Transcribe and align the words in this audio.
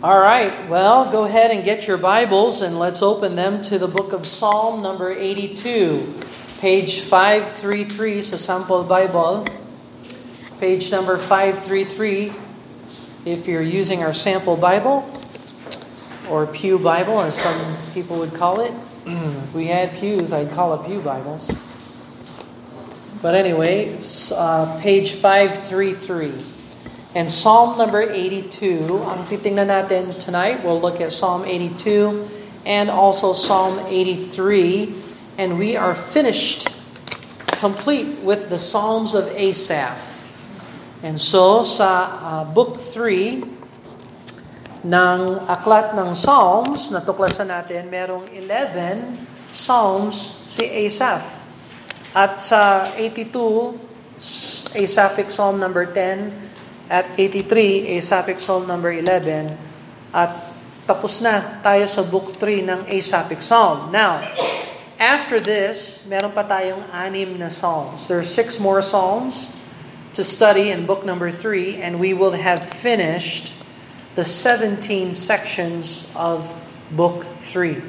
All 0.00 0.20
right, 0.20 0.68
well, 0.68 1.10
go 1.10 1.24
ahead 1.24 1.50
and 1.50 1.64
get 1.64 1.88
your 1.88 1.98
Bibles 1.98 2.62
and 2.62 2.78
let's 2.78 3.02
open 3.02 3.34
them 3.34 3.60
to 3.62 3.80
the 3.80 3.88
book 3.88 4.12
of 4.12 4.28
Psalm 4.28 4.80
number 4.80 5.10
82, 5.10 6.20
page 6.60 7.00
533 7.00 8.22
sa 8.22 8.36
sample 8.36 8.84
Bible. 8.84 9.44
Page 10.60 10.92
number 10.92 11.18
533 11.18 12.32
if 13.24 13.48
you're 13.48 13.60
using 13.60 14.04
our 14.04 14.14
sample 14.14 14.56
Bible 14.56 15.02
or 16.30 16.46
Pew 16.46 16.78
Bible 16.78 17.20
as 17.20 17.36
some 17.36 17.76
people 17.92 18.20
would 18.20 18.34
call 18.34 18.60
it. 18.60 18.72
if 19.04 19.52
we 19.52 19.66
had 19.66 19.98
pews, 19.98 20.32
I'd 20.32 20.52
call 20.52 20.74
it 20.74 20.86
Pew 20.86 21.00
Bibles. 21.00 21.50
But 23.20 23.34
anyway, 23.34 23.98
uh, 24.30 24.78
page 24.80 25.14
533. 25.14 26.57
And 27.16 27.30
Psalm 27.32 27.80
number 27.80 28.04
82, 28.04 29.00
ang 29.08 29.24
titingnan 29.32 29.72
natin 29.72 30.12
tonight, 30.20 30.60
we'll 30.60 30.76
look 30.76 31.00
at 31.00 31.08
Psalm 31.08 31.48
82 31.48 32.28
and 32.68 32.92
also 32.92 33.32
Psalm 33.32 33.80
83. 33.88 34.92
And 35.40 35.56
we 35.56 35.72
are 35.72 35.96
finished, 35.96 36.68
complete 37.64 38.20
with 38.28 38.52
the 38.52 38.60
Psalms 38.60 39.16
of 39.16 39.32
Asaph. 39.32 40.20
And 41.00 41.16
so, 41.16 41.64
sa 41.64 42.12
uh, 42.20 42.44
Book 42.44 42.76
3 42.76 43.40
ng 44.84 45.20
Aklat 45.48 45.96
ng 45.96 46.12
Psalms, 46.12 46.92
natuklasan 46.92 47.48
natin, 47.48 47.88
merong 47.88 48.28
11 48.36 49.16
Psalms 49.48 50.44
si 50.44 50.68
Asaph. 50.68 51.24
At 52.12 52.36
sa 52.36 52.92
82, 52.92 53.80
Asaphic 54.76 55.32
Psalm 55.32 55.56
number 55.56 55.88
10, 55.88 56.47
at 56.88 57.04
83, 57.16 58.00
Asapic 58.00 58.40
Psalm 58.40 58.66
number 58.66 58.92
11. 58.92 59.56
At 60.12 60.48
tapos 60.88 61.20
na 61.20 61.44
tayo 61.60 61.84
sa 61.84 62.00
book 62.00 62.32
3 62.40 62.64
ng 62.64 62.80
Asapic 62.88 63.44
Psalm. 63.44 63.92
Now, 63.92 64.24
after 64.96 65.36
this, 65.36 66.08
meron 66.08 66.32
pa 66.32 66.48
tayong 66.48 66.80
anim 66.88 67.36
na 67.36 67.52
psalms. 67.52 68.08
There 68.08 68.16
are 68.16 68.24
six 68.24 68.56
more 68.56 68.80
psalms 68.80 69.52
to 70.16 70.24
study 70.24 70.72
in 70.72 70.88
book 70.88 71.04
number 71.04 71.28
3 71.28 71.84
and 71.84 72.00
we 72.00 72.16
will 72.16 72.32
have 72.32 72.64
finished 72.64 73.52
the 74.16 74.24
17 74.24 75.12
sections 75.12 76.08
of 76.16 76.48
book 76.88 77.28
3. 77.36 77.84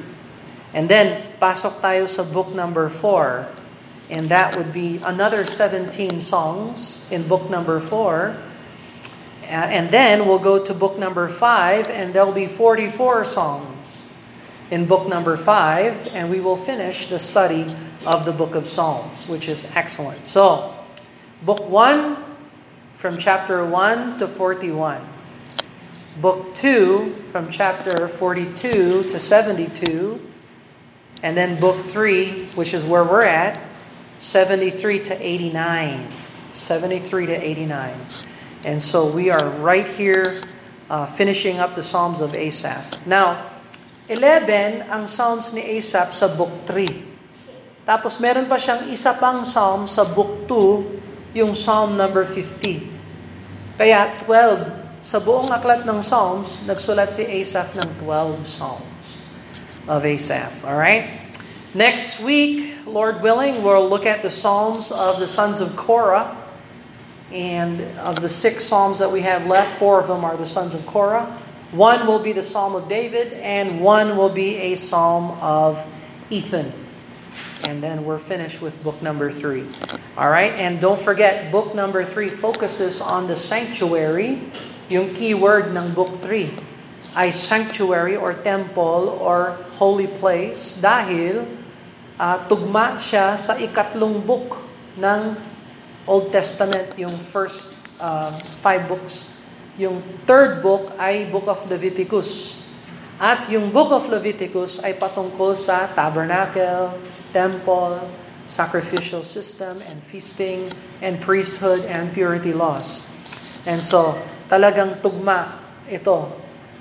And 0.76 0.86
then, 0.86 1.24
pasok 1.40 1.80
tayo 1.80 2.04
sa 2.04 2.20
book 2.20 2.52
number 2.52 2.92
4. 2.92 3.48
And 4.12 4.28
that 4.28 4.60
would 4.60 4.76
be 4.76 5.00
another 5.00 5.48
17 5.48 5.88
songs 6.20 7.00
in 7.08 7.24
book 7.24 7.48
number 7.48 7.80
4. 7.80 8.49
And 9.50 9.90
then 9.90 10.26
we'll 10.26 10.38
go 10.38 10.64
to 10.64 10.72
book 10.72 10.98
number 10.98 11.28
5, 11.28 11.90
and 11.90 12.14
there'll 12.14 12.32
be 12.32 12.46
44 12.46 13.24
songs 13.24 14.06
in 14.70 14.86
book 14.86 15.08
number 15.08 15.36
5, 15.36 16.14
and 16.14 16.30
we 16.30 16.40
will 16.40 16.56
finish 16.56 17.08
the 17.08 17.18
study 17.18 17.66
of 18.06 18.24
the 18.24 18.32
book 18.32 18.54
of 18.54 18.68
Psalms, 18.68 19.28
which 19.28 19.48
is 19.48 19.70
excellent. 19.74 20.24
So, 20.24 20.74
book 21.42 21.68
1 21.68 22.16
from 22.96 23.18
chapter 23.18 23.64
1 23.64 24.18
to 24.18 24.28
41. 24.28 25.06
Book 26.20 26.54
2 26.54 27.24
from 27.32 27.50
chapter 27.50 28.06
42 28.06 29.04
to 29.10 29.18
72. 29.18 30.20
And 31.22 31.36
then 31.36 31.58
book 31.60 31.76
3, 31.76 32.46
which 32.54 32.72
is 32.72 32.84
where 32.84 33.04
we're 33.04 33.22
at, 33.22 33.60
73 34.20 35.00
to 35.00 35.20
89. 35.20 36.12
73 36.52 37.26
to 37.26 37.32
89. 37.32 37.94
And 38.60 38.82
so 38.82 39.08
we 39.08 39.32
are 39.32 39.48
right 39.64 39.88
here 39.88 40.44
uh, 40.90 41.06
finishing 41.06 41.56
up 41.58 41.74
the 41.74 41.82
Psalms 41.82 42.20
of 42.20 42.34
Asaph. 42.34 43.06
Now, 43.08 43.48
11 44.10 44.90
ang 44.90 45.06
Psalms 45.06 45.54
ni 45.54 45.62
Asaph 45.78 46.12
sa 46.12 46.28
Book 46.28 46.66
3. 46.66 47.86
Tapos 47.86 48.18
meron 48.20 48.50
pa 48.50 48.58
siyang 48.58 48.90
isa 48.90 49.16
pang 49.16 49.46
Psalm 49.46 49.86
sa 49.86 50.04
Book 50.04 50.44
2, 50.50 51.38
yung 51.38 51.54
Psalm 51.54 51.96
number 51.96 52.26
50. 52.26 53.78
Kaya 53.80 54.12
12, 54.26 55.00
sa 55.00 55.16
buong 55.16 55.48
aklat 55.48 55.88
ng 55.88 56.04
Psalms, 56.04 56.60
nagsulat 56.68 57.08
si 57.08 57.24
Asaph 57.24 57.72
ng 57.78 57.88
12 58.04 58.44
Psalms 58.44 59.16
of 59.88 60.04
Asaph. 60.04 60.60
Alright? 60.66 61.08
Next 61.72 62.20
week, 62.20 62.82
Lord 62.84 63.22
willing, 63.22 63.62
we'll 63.62 63.86
look 63.86 64.04
at 64.04 64.20
the 64.20 64.28
Psalms 64.28 64.90
of 64.90 65.22
the 65.22 65.30
sons 65.30 65.62
of 65.62 65.78
Korah. 65.78 66.36
And 67.30 67.80
of 67.98 68.20
the 68.20 68.28
six 68.28 68.64
psalms 68.64 68.98
that 68.98 69.12
we 69.12 69.22
have 69.22 69.46
left, 69.46 69.78
four 69.78 70.00
of 70.00 70.08
them 70.08 70.24
are 70.24 70.36
the 70.36 70.46
sons 70.46 70.74
of 70.74 70.86
Korah. 70.86 71.26
One 71.70 72.06
will 72.06 72.18
be 72.18 72.32
the 72.32 72.42
Psalm 72.42 72.74
of 72.74 72.88
David, 72.88 73.32
and 73.34 73.80
one 73.80 74.16
will 74.18 74.34
be 74.34 74.56
a 74.56 74.74
Psalm 74.74 75.38
of 75.38 75.86
Ethan. 76.28 76.72
And 77.62 77.78
then 77.78 78.02
we're 78.02 78.18
finished 78.18 78.60
with 78.60 78.74
book 78.82 79.00
number 79.02 79.30
three. 79.30 79.62
All 80.18 80.28
right, 80.28 80.50
and 80.58 80.80
don't 80.80 80.98
forget, 80.98 81.52
book 81.52 81.74
number 81.74 82.04
three 82.04 82.28
focuses 82.28 83.00
on 83.00 83.28
the 83.28 83.36
sanctuary. 83.36 84.42
Yung 84.90 85.14
key 85.14 85.34
word 85.34 85.70
ng 85.70 85.94
book 85.94 86.18
three 86.18 86.50
ay 87.14 87.30
sanctuary 87.30 88.14
or 88.14 88.34
temple 88.34 89.18
or 89.18 89.58
holy 89.78 90.06
place 90.06 90.78
dahil 90.78 91.46
uh, 92.18 92.38
tugma 92.46 92.94
siya 92.94 93.34
sa 93.34 93.58
ikatlong 93.58 94.22
book 94.22 94.62
ng 94.98 95.34
Old 96.10 96.34
Testament, 96.34 96.98
yung 96.98 97.14
first 97.22 97.78
uh, 98.02 98.34
five 98.58 98.90
books. 98.90 99.30
Yung 99.78 100.02
third 100.26 100.58
book 100.58 100.90
ay 100.98 101.30
Book 101.30 101.46
of 101.46 101.62
Leviticus. 101.70 102.58
At 103.22 103.46
yung 103.46 103.70
Book 103.70 103.94
of 103.94 104.10
Leviticus 104.10 104.82
ay 104.82 104.98
patungkol 104.98 105.54
sa 105.54 105.86
tabernacle, 105.94 106.98
temple, 107.30 108.02
sacrificial 108.50 109.22
system, 109.22 109.78
and 109.86 110.02
feasting, 110.02 110.74
and 110.98 111.22
priesthood, 111.22 111.86
and 111.86 112.10
purity 112.10 112.50
laws. 112.50 113.06
And 113.62 113.78
so, 113.78 114.18
talagang 114.50 114.98
tugma 114.98 115.62
ito 115.86 116.26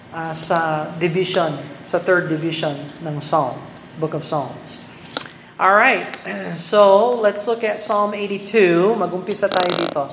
uh, 0.09 0.33
sa 0.33 0.89
division, 0.97 1.53
sa 1.77 2.01
third 2.01 2.33
division 2.33 2.73
ng 3.05 3.21
Psalm, 3.21 3.61
Book 4.01 4.17
of 4.17 4.25
Psalms. 4.25 4.88
All 5.59 5.75
right. 5.75 6.07
So, 6.55 7.19
let's 7.19 7.43
look 7.51 7.67
at 7.67 7.83
Psalm 7.83 8.15
82. 8.15 8.95
Magumpisa 8.95 9.51
tayo 9.51 9.67
dito. 9.75 10.07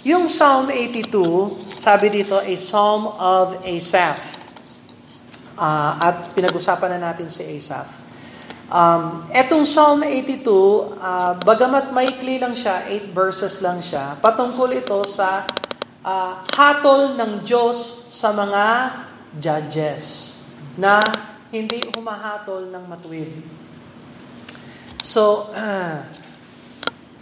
Yung 0.00 0.32
Psalm 0.32 0.72
82, 0.72 1.76
sabi 1.76 2.08
dito, 2.08 2.40
a 2.40 2.54
Psalm 2.56 3.04
of 3.20 3.60
Asaph. 3.68 4.48
Uh, 5.60 5.92
at 6.00 6.32
pinag-usapan 6.32 6.96
na 6.96 7.12
natin 7.12 7.28
si 7.28 7.44
Asaph. 7.44 8.00
Um, 8.72 9.28
etong 9.28 9.68
Psalm 9.68 10.08
82, 10.08 10.40
uh, 10.96 11.36
bagamat 11.44 11.92
maikli 11.92 12.40
lang 12.40 12.56
siya, 12.56 12.88
8 12.88 13.12
verses 13.12 13.60
lang 13.60 13.84
siya, 13.84 14.16
patungkol 14.24 14.72
ito 14.72 15.04
sa 15.04 15.44
uh, 16.00 16.32
hatol 16.56 17.12
ng 17.12 17.44
Diyos 17.44 18.08
sa 18.08 18.32
mga 18.32 18.64
judges 19.36 20.36
na 20.80 21.04
hindi 21.52 21.84
humahatol 21.92 22.72
ng 22.72 22.84
matuwid. 22.88 23.57
So, 25.02 25.42
uh, 25.54 26.04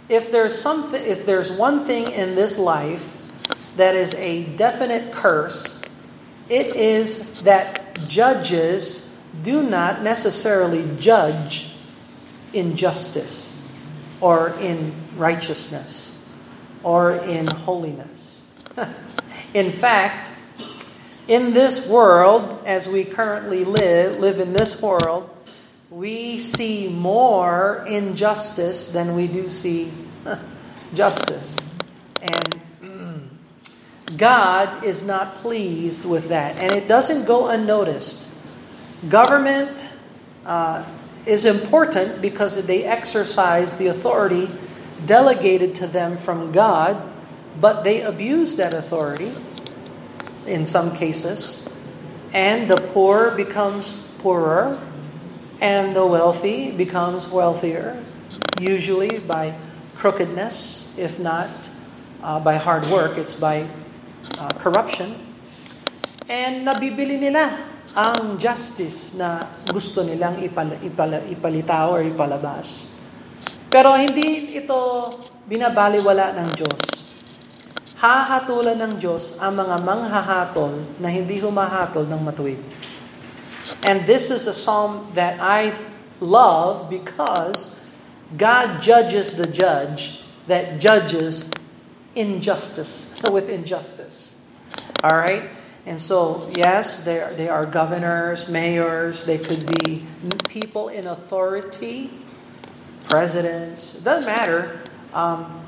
if 0.09 0.31
there's 0.31 0.57
something, 0.57 1.03
if 1.03 1.25
there's 1.25 1.51
one 1.51 1.85
thing 1.85 2.11
in 2.11 2.35
this 2.35 2.57
life 2.57 3.21
that 3.75 3.95
is 3.95 4.13
a 4.15 4.45
definite 4.55 5.11
curse, 5.11 5.81
it 6.49 6.75
is 6.75 7.41
that 7.41 7.99
judges 8.07 9.15
do 9.43 9.61
not 9.61 10.01
necessarily 10.01 10.89
judge 10.97 11.73
in 12.53 12.75
justice 12.75 13.65
or 14.21 14.49
in 14.59 14.93
righteousness 15.15 16.17
or 16.83 17.13
in 17.13 17.47
holiness. 17.47 18.43
in 19.53 19.71
fact, 19.71 20.31
in 21.27 21.53
this 21.53 21.87
world, 21.87 22.63
as 22.65 22.87
we 22.87 23.03
currently 23.03 23.65
live, 23.65 24.19
live 24.19 24.39
in 24.39 24.53
this 24.53 24.81
world, 24.81 25.29
we 25.89 26.39
see 26.39 26.89
more 26.89 27.85
injustice 27.87 28.89
than 28.89 29.15
we 29.15 29.27
do 29.27 29.47
see 29.47 29.91
justice. 30.93 31.55
And 32.21 32.57
God 34.15 34.83
is 34.83 35.03
not 35.03 35.35
pleased 35.35 36.05
with 36.05 36.29
that. 36.29 36.55
And 36.57 36.71
it 36.71 36.87
doesn't 36.87 37.25
go 37.25 37.47
unnoticed. 37.47 38.29
Government 39.09 39.85
uh, 40.45 40.85
is 41.25 41.45
important 41.45 42.21
because 42.21 42.61
they 42.65 42.83
exercise 42.83 43.75
the 43.75 43.87
authority 43.87 44.49
delegated 45.05 45.75
to 45.75 45.87
them 45.87 46.17
from 46.17 46.51
God, 46.51 47.01
but 47.59 47.83
they 47.83 48.01
abuse 48.01 48.55
that 48.55 48.73
authority 48.73 49.33
in 50.47 50.65
some 50.65 50.95
cases. 50.95 51.67
And 52.33 52.69
the 52.69 52.77
poor 52.77 53.31
becomes 53.31 53.91
poorer 54.19 54.81
and 55.61 55.95
the 55.95 56.05
wealthy 56.05 56.71
becomes 56.71 57.29
wealthier, 57.29 57.97
usually 58.59 59.19
by 59.19 59.55
crookedness, 59.97 60.87
if 60.97 61.19
not 61.19 61.49
uh, 62.21 62.39
by 62.39 62.55
hard 62.55 62.85
work, 62.87 63.17
it's 63.17 63.33
by 63.33 63.65
uh, 64.37 64.51
corruption. 64.61 65.15
And 66.29 66.67
nabibili 66.67 67.17
nila 67.17 67.55
ang 67.97 68.37
justice 68.37 69.17
na 69.17 69.47
gusto 69.65 70.03
nilang 70.05 70.43
ipal, 70.43 70.77
ipal, 70.85 71.17
ipalitaw 71.31 71.97
or 71.97 72.01
ipalabas. 72.05 72.91
Pero 73.71 73.95
hindi 73.97 74.53
ito 74.53 74.77
binabaliwala 75.49 76.35
ng 76.35 76.49
Diyos. 76.53 76.81
Hahatulan 77.97 78.77
ng 78.77 78.93
Diyos 79.01 79.41
ang 79.41 79.57
mga 79.57 79.81
manghahatol 79.81 81.01
na 81.01 81.09
hindi 81.09 81.41
humahatol 81.41 82.05
ng 82.05 82.21
matuwid. 82.21 82.61
And 83.83 84.05
this 84.05 84.31
is 84.31 84.47
a 84.47 84.53
psalm 84.53 85.11
that 85.13 85.39
I 85.39 85.77
love 86.19 86.89
because 86.89 87.79
God 88.35 88.81
judges 88.81 89.33
the 89.33 89.47
judge 89.47 90.23
that 90.47 90.79
judges 90.79 91.49
injustice 92.15 93.15
with 93.31 93.49
injustice. 93.49 94.39
All 95.03 95.15
right? 95.15 95.49
And 95.85 95.97
so, 95.97 96.51
yes, 96.53 97.05
they 97.05 97.21
are, 97.21 97.33
they 97.33 97.47
are 97.47 97.65
governors, 97.65 98.49
mayors, 98.49 99.23
they 99.23 99.37
could 99.37 99.65
be 99.83 100.05
people 100.49 100.89
in 100.89 101.07
authority, 101.07 102.11
presidents, 103.07 103.95
it 103.95 104.03
doesn't 104.03 104.25
matter. 104.25 104.81
Um, 105.13 105.61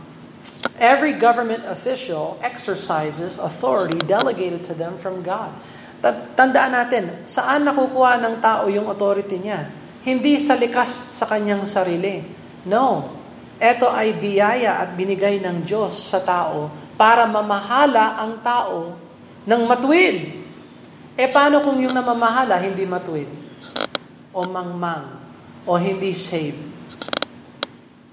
every 0.78 1.14
government 1.14 1.64
official 1.66 2.38
exercises 2.44 3.38
authority 3.38 3.98
delegated 4.00 4.62
to 4.66 4.74
them 4.74 4.98
from 4.98 5.24
God. 5.24 5.54
Tandaan 6.00 6.72
natin, 6.72 7.28
saan 7.28 7.68
nakukuha 7.68 8.24
ng 8.24 8.36
tao 8.40 8.72
yung 8.72 8.88
authority 8.88 9.36
niya? 9.36 9.68
Hindi 10.00 10.40
sa 10.40 10.56
likas 10.56 11.20
sa 11.20 11.28
kanyang 11.28 11.68
sarili. 11.68 12.24
No. 12.64 13.20
Ito 13.60 13.92
ay 13.92 14.16
biyaya 14.16 14.80
at 14.80 14.96
binigay 14.96 15.44
ng 15.44 15.68
Diyos 15.68 15.92
sa 15.92 16.24
tao 16.24 16.72
para 16.96 17.28
mamahala 17.28 18.16
ang 18.16 18.40
tao 18.40 18.96
ng 19.44 19.62
matuwid. 19.68 20.40
E 21.20 21.24
paano 21.28 21.60
kung 21.60 21.76
yung 21.76 21.92
namamahala 21.92 22.56
hindi 22.64 22.88
matuwid? 22.88 23.28
O 24.32 24.48
mangmang? 24.48 25.20
O 25.68 25.76
hindi 25.76 26.16
saved? 26.16 26.64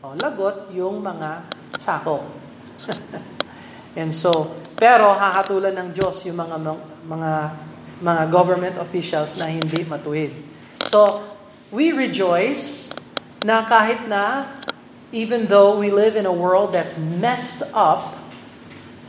O 0.02 0.18
lagot 0.18 0.74
yung 0.74 0.98
mga 0.98 1.46
sako. 1.78 2.26
And 3.98 4.10
so, 4.10 4.50
pero 4.74 5.14
hahatulan 5.14 5.72
ng 5.72 5.88
Diyos 5.94 6.26
yung 6.26 6.42
mga 6.42 6.58
mga 7.06 7.32
mga 8.02 8.30
government 8.30 8.76
officials 8.78 9.36
na 9.36 9.46
hindi 9.46 9.84
matuwid. 9.84 10.32
So, 10.84 11.24
we 11.72 11.92
rejoice 11.92 12.92
na 13.44 13.64
kahit 13.64 14.06
na 14.08 14.46
even 15.12 15.46
though 15.46 15.78
we 15.78 15.90
live 15.90 16.16
in 16.16 16.26
a 16.26 16.32
world 16.32 16.72
that's 16.72 16.98
messed 16.98 17.62
up, 17.74 18.18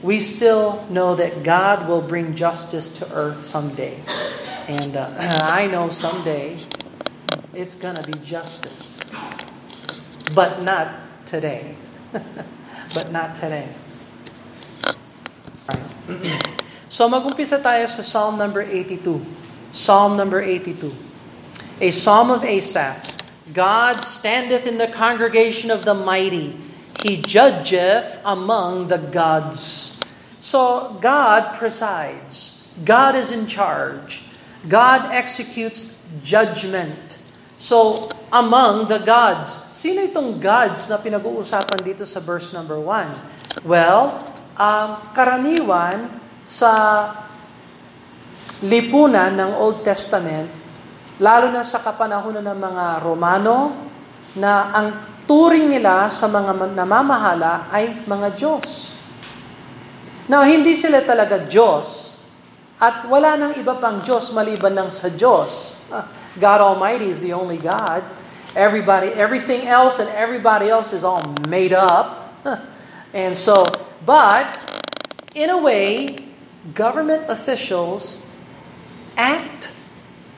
we 0.01 0.19
still 0.19 0.85
know 0.89 1.15
that 1.15 1.43
God 1.43 1.87
will 1.87 2.01
bring 2.01 2.35
justice 2.35 2.89
to 3.01 3.11
earth 3.13 3.37
someday. 3.37 3.97
And 4.67 4.95
uh, 4.95 5.09
I 5.41 5.67
know 5.67 5.89
someday 5.89 6.59
it's 7.53 7.75
going 7.75 7.95
to 7.95 8.03
be 8.03 8.13
justice. 8.19 9.01
But 10.35 10.61
not 10.61 10.93
today. 11.25 11.75
but 12.93 13.11
not 13.11 13.35
today. 13.35 13.67
Right. 15.67 16.53
so 16.87 17.07
magumpisa 17.07 17.61
tayo 17.61 17.85
sa 17.87 18.01
Psalm 18.01 18.39
number 18.39 18.63
82. 18.63 19.23
Psalm 19.71 20.15
number 20.15 20.41
82. 20.41 20.91
A 21.83 21.91
psalm 21.91 22.31
of 22.31 22.41
Asaph. 22.43 23.13
God 23.53 24.01
standeth 24.03 24.65
in 24.65 24.77
the 24.77 24.89
congregation 24.89 25.71
of 25.71 25.85
the 25.85 25.93
mighty. 25.93 26.57
He 27.03 27.21
judgeth 27.21 28.19
among 28.25 28.89
the 28.89 28.97
gods. 28.97 29.95
So 30.39 30.95
God 30.99 31.55
presides. 31.55 32.57
God 32.83 33.15
is 33.15 33.31
in 33.31 33.47
charge. 33.47 34.25
God 34.67 35.13
executes 35.13 35.97
judgment. 36.21 37.17
So, 37.57 38.09
among 38.29 38.85
the 38.85 39.01
gods. 39.01 39.49
Sino 39.73 40.05
itong 40.05 40.37
gods 40.37 40.85
na 40.89 41.01
pinag-uusapan 41.01 41.81
dito 41.81 42.05
sa 42.05 42.21
verse 42.21 42.53
number 42.53 42.77
1? 42.77 43.65
Well, 43.65 44.21
um, 44.53 45.01
karaniwan 45.17 46.21
sa 46.47 46.71
lipunan 48.63 49.35
ng 49.35 49.51
Old 49.59 49.83
Testament, 49.83 50.49
lalo 51.19 51.51
na 51.51 51.61
sa 51.61 51.83
kapanahonan 51.83 52.47
ng 52.47 52.57
mga 52.57 52.85
Romano, 53.03 53.57
na 54.33 54.71
ang 54.71 54.87
turing 55.27 55.67
nila 55.67 56.07
sa 56.07 56.31
mga 56.31 56.71
namamahala 56.71 57.67
ay 57.69 58.07
mga 58.07 58.27
Diyos. 58.33 58.95
Now, 60.31 60.47
hindi 60.47 60.73
sila 60.73 61.03
talaga 61.03 61.39
Diyos. 61.43 62.15
At 62.77 63.09
wala 63.09 63.35
nang 63.35 63.53
iba 63.57 63.75
pang 63.81 64.05
Diyos 64.05 64.29
maliban 64.31 64.75
ng 64.77 64.89
sa 64.93 65.09
Diyos. 65.09 65.81
God 66.37 66.59
Almighty 66.61 67.09
is 67.09 67.19
the 67.19 67.33
only 67.33 67.57
God. 67.57 68.05
Everybody, 68.53 69.13
everything 69.17 69.65
else 69.65 69.97
and 69.97 70.09
everybody 70.13 70.69
else 70.69 70.93
is 70.93 71.01
all 71.01 71.25
made 71.49 71.73
up. 71.73 72.29
and 73.17 73.33
so, 73.33 73.65
but, 74.05 74.45
in 75.33 75.49
a 75.49 75.57
way, 75.57 76.26
government 76.73 77.29
officials 77.29 78.25
act 79.15 79.71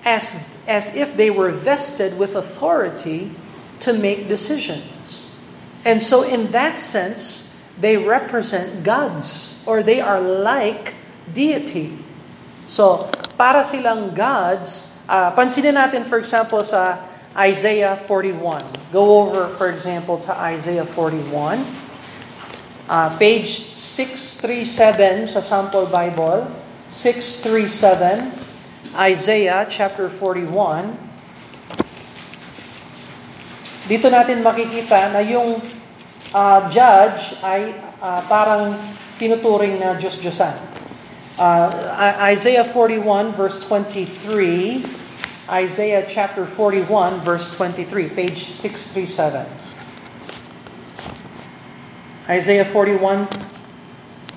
as, 0.06 0.48
as 0.68 0.96
if 0.96 1.16
they 1.16 1.30
were 1.30 1.52
vested 1.52 2.18
with 2.18 2.36
authority 2.36 3.32
to 3.80 3.94
make 3.94 4.28
decisions. 4.28 5.28
And 5.86 6.02
so, 6.02 6.24
in 6.24 6.52
that 6.52 6.78
sense, 6.78 7.56
they 7.80 7.96
represent 7.96 8.84
gods 8.84 9.64
or 9.66 9.82
they 9.84 10.02
are 10.02 10.20
like 10.20 10.94
deity. 11.32 11.98
So, 12.66 13.10
para 13.38 13.64
silang 13.64 14.14
gods, 14.14 14.92
uh, 15.08 15.32
pansinin 15.32 15.80
natin 15.80 16.04
for 16.04 16.20
example 16.20 16.62
sa 16.64 17.00
Isaiah 17.34 17.96
41. 17.96 18.92
Go 18.92 19.24
over 19.24 19.48
for 19.48 19.72
example 19.72 20.20
to 20.20 20.32
Isaiah 20.36 20.86
41. 20.86 21.64
Uh, 22.90 23.10
page 23.18 23.70
637 24.00 25.28
sa 25.28 25.44
sample 25.44 25.84
Bible. 25.92 26.48
637, 26.88 28.32
Isaiah 28.96 29.68
chapter 29.68 30.08
41. 30.08 30.96
Dito 33.92 34.08
natin 34.08 34.40
makikita 34.40 35.12
na 35.12 35.20
yung 35.20 35.60
uh, 36.32 36.60
judge 36.72 37.36
ay 37.44 37.76
uh, 38.00 38.24
parang 38.32 38.80
tinuturing 39.20 39.84
na 39.84 40.00
Diyos-Diyosan. 40.00 40.56
Uh, 41.36 41.68
Isaiah 42.24 42.64
41 42.64 43.36
verse 43.36 43.60
23, 43.68 44.80
Isaiah 45.60 46.08
chapter 46.08 46.48
41 46.48 47.20
verse 47.20 47.52
23, 47.52 48.08
page 48.16 48.48
637. 48.56 49.44
Isaiah 52.32 52.64
41, 52.64 53.59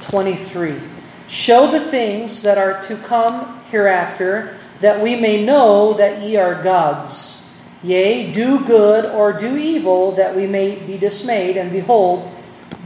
23. 0.03 0.81
Show 1.29 1.71
the 1.71 1.81
things 1.81 2.43
that 2.43 2.59
are 2.59 2.81
to 2.83 2.97
come 2.97 3.63
hereafter, 3.71 4.59
that 4.81 5.01
we 5.01 5.17
may 5.17 5.45
know 5.45 5.95
that 5.95 6.23
ye 6.23 6.37
are 6.37 6.63
gods. 6.63 7.43
Yea, 7.83 8.31
do 8.31 8.65
good 8.65 9.07
or 9.07 9.33
do 9.33 9.57
evil, 9.57 10.13
that 10.13 10.37
we 10.37 10.47
may 10.47 10.77
be 10.77 10.99
dismayed, 10.99 11.57
and 11.57 11.73
behold, 11.73 12.31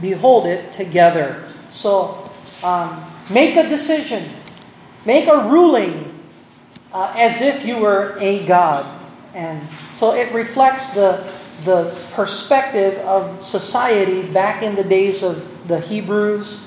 behold 0.01 0.47
it 0.47 0.71
together. 0.71 1.43
So, 1.69 2.31
um, 2.63 3.03
make 3.29 3.55
a 3.57 3.67
decision, 3.67 4.23
make 5.05 5.27
a 5.27 5.37
ruling, 5.37 6.19
uh, 6.93 7.13
as 7.15 7.41
if 7.41 7.65
you 7.65 7.77
were 7.77 8.17
a 8.19 8.45
god, 8.45 8.85
and 9.33 9.61
so 9.91 10.15
it 10.15 10.31
reflects 10.33 10.91
the 10.91 11.27
the 11.65 11.95
perspective 12.13 12.95
of 12.99 13.43
society 13.43 14.21
back 14.21 14.61
in 14.61 14.75
the 14.75 14.83
days 14.83 15.23
of 15.23 15.67
the 15.67 15.79
Hebrews, 15.79 16.66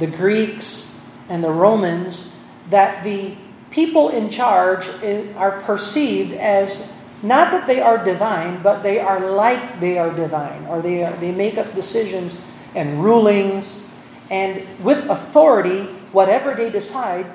the 0.00 0.08
Greeks, 0.08 0.98
and 1.28 1.44
the 1.44 1.52
Romans. 1.52 2.34
That 2.70 3.04
the 3.04 3.36
people 3.70 4.10
in 4.10 4.30
charge 4.30 4.88
are 5.36 5.62
perceived 5.62 6.34
as 6.34 6.90
not 7.22 7.52
that 7.52 7.66
they 7.66 7.80
are 7.80 8.02
divine, 8.02 8.62
but 8.62 8.82
they 8.82 8.98
are 8.98 9.20
like 9.20 9.80
they 9.80 9.98
are 9.98 10.10
divine, 10.10 10.66
or 10.66 10.80
they, 10.80 11.04
are, 11.04 11.12
they 11.20 11.32
make 11.32 11.58
up 11.58 11.74
decisions 11.74 12.40
and 12.74 13.02
rulings, 13.04 13.88
and 14.30 14.64
with 14.82 15.04
authority, 15.10 15.84
whatever 16.12 16.54
they 16.54 16.70
decide 16.70 17.26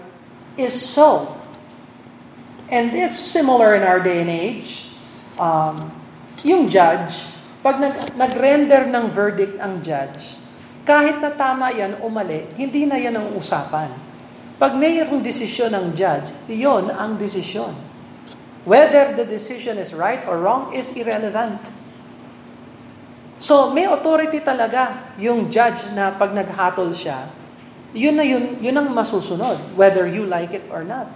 is 0.58 0.74
so. 0.74 1.40
And 2.70 2.96
it's 2.96 3.14
similar 3.14 3.76
in 3.76 3.84
our 3.84 4.00
day 4.00 4.22
and 4.22 4.30
age. 4.30 4.90
Um, 5.38 5.92
yung 6.42 6.70
judge, 6.70 7.22
pag 7.62 7.78
nag, 7.78 8.16
nag-render 8.18 8.90
ng 8.90 9.06
verdict 9.12 9.60
ang 9.60 9.84
judge, 9.84 10.40
kahit 10.86 11.20
na 11.20 11.34
tama 11.34 11.74
yan 11.74 11.98
o 12.00 12.08
mali, 12.08 12.46
hindi 12.56 12.86
na 12.86 12.96
yan 13.02 13.18
ang 13.18 13.28
usapan. 13.34 13.90
Pag 14.56 14.78
mayroong 14.80 15.20
desisyon 15.20 15.74
ng 15.74 15.92
judge, 15.92 16.32
iyon 16.48 16.94
ang 16.94 17.20
desisyon. 17.20 17.76
Whether 18.64 19.18
the 19.18 19.28
decision 19.28 19.82
is 19.82 19.92
right 19.92 20.24
or 20.30 20.40
wrong 20.40 20.72
is 20.72 20.94
irrelevant. 20.96 21.70
So, 23.42 23.74
may 23.76 23.86
authority 23.86 24.40
talaga 24.40 25.12
yung 25.20 25.52
judge 25.52 25.92
na 25.92 26.16
pag 26.16 26.32
naghatol 26.32 26.96
siya, 26.96 27.30
Yun 27.96 28.20
na 28.20 28.28
yun, 28.28 28.60
yun 28.60 28.76
ang 28.76 28.92
masusunod, 28.92 29.56
whether 29.80 30.04
you 30.04 30.28
like 30.28 30.52
it 30.52 30.68
or 30.68 30.84
not. 30.84 31.08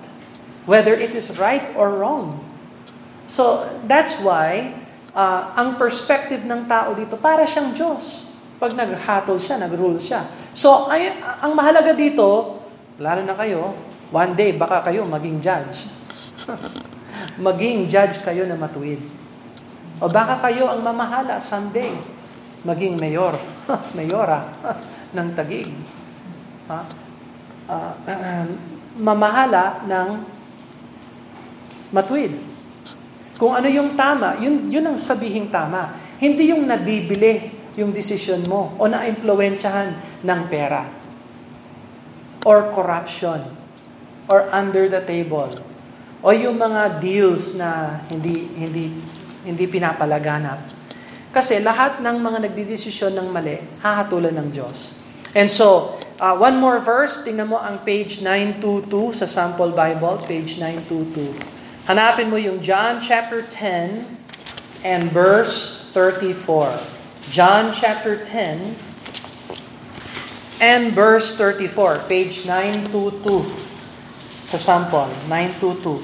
Whether 0.63 0.95
it 0.95 1.11
is 1.11 1.35
right 1.35 1.75
or 1.75 1.99
wrong. 1.99 2.39
So, 3.27 3.67
that's 3.83 4.15
why, 4.23 4.79
uh, 5.11 5.51
ang 5.59 5.75
perspective 5.75 6.47
ng 6.47 6.71
tao 6.71 6.95
dito, 6.95 7.19
para 7.19 7.43
siyang 7.43 7.75
Diyos. 7.75 8.28
Pag 8.59 8.75
naghatol 8.75 9.39
siya, 9.39 9.55
nagrule 9.55 9.95
siya. 10.03 10.27
So, 10.51 10.91
ay, 10.91 11.15
ang 11.39 11.55
mahalaga 11.55 11.95
dito, 11.95 12.59
lalo 12.99 13.23
na 13.23 13.31
kayo, 13.39 13.71
one 14.11 14.35
day, 14.35 14.51
baka 14.51 14.83
kayo 14.83 15.07
maging 15.07 15.39
judge. 15.39 15.87
maging 17.47 17.87
judge 17.87 18.19
kayo 18.19 18.43
na 18.43 18.59
matuwid. 18.59 18.99
O 20.03 20.11
baka 20.11 20.43
kayo 20.43 20.67
ang 20.67 20.83
mamahala 20.83 21.39
someday, 21.39 21.95
maging 22.67 22.99
mayor, 22.99 23.39
mayora 23.97 24.51
ng 25.15 25.29
tagig. 25.31 25.71
Ha? 26.67 26.79
Uh, 27.63 27.93
uh, 27.95 28.45
mamahala 29.07 29.87
ng 29.87 30.09
matuwid. 31.95 32.35
Kung 33.39 33.55
ano 33.55 33.71
yung 33.71 33.95
tama, 33.95 34.35
yun, 34.43 34.67
yun 34.67 34.83
ang 34.83 34.99
sabihing 34.99 35.47
tama. 35.47 35.95
Hindi 36.19 36.51
yung 36.51 36.67
nabibili 36.67 37.58
yung 37.77 37.93
decision 37.93 38.45
mo 38.47 38.73
o 38.79 38.87
na-impluensyahan 38.89 40.21
ng 40.23 40.41
pera 40.49 40.87
or 42.47 42.71
corruption 42.71 43.43
or 44.29 44.47
under 44.53 44.87
the 44.87 45.01
table 45.03 45.49
o 46.21 46.31
yung 46.31 46.59
mga 46.59 46.99
deals 46.99 47.55
na 47.55 48.01
hindi 48.07 48.47
hindi 48.55 48.91
hindi 49.43 49.65
pinapalaganap. 49.65 50.77
Kasi 51.29 51.61
lahat 51.61 52.01
ng 52.01 52.17
mga 52.19 52.49
nagdidesisyon 52.49 53.13
ng 53.13 53.27
mali, 53.29 53.61
hahatulan 53.85 54.33
ng 54.33 54.49
Diyos. 54.49 54.97
And 55.37 55.45
so, 55.45 55.93
uh, 56.17 56.33
one 56.33 56.57
more 56.57 56.81
verse, 56.81 57.21
tingnan 57.21 57.53
mo 57.53 57.61
ang 57.61 57.85
page 57.85 58.17
922 58.25 59.21
sa 59.21 59.29
sample 59.29 59.69
Bible, 59.69 60.17
page 60.25 60.57
922. 60.57 61.37
Hanapin 61.85 62.33
mo 62.33 62.37
yung 62.41 62.65
John 62.65 62.97
chapter 62.97 63.45
10 63.45 64.05
and 64.81 65.13
verse 65.13 65.85
34. 65.93 66.98
John 67.29 67.73
chapter 67.73 68.23
10 68.23 68.75
and 70.61 70.93
verse 70.93 71.37
34, 71.37 71.99
page 72.07 72.45
922 72.45 73.69
sa 74.49 74.57
sample, 74.57 75.05
922. 75.29 76.01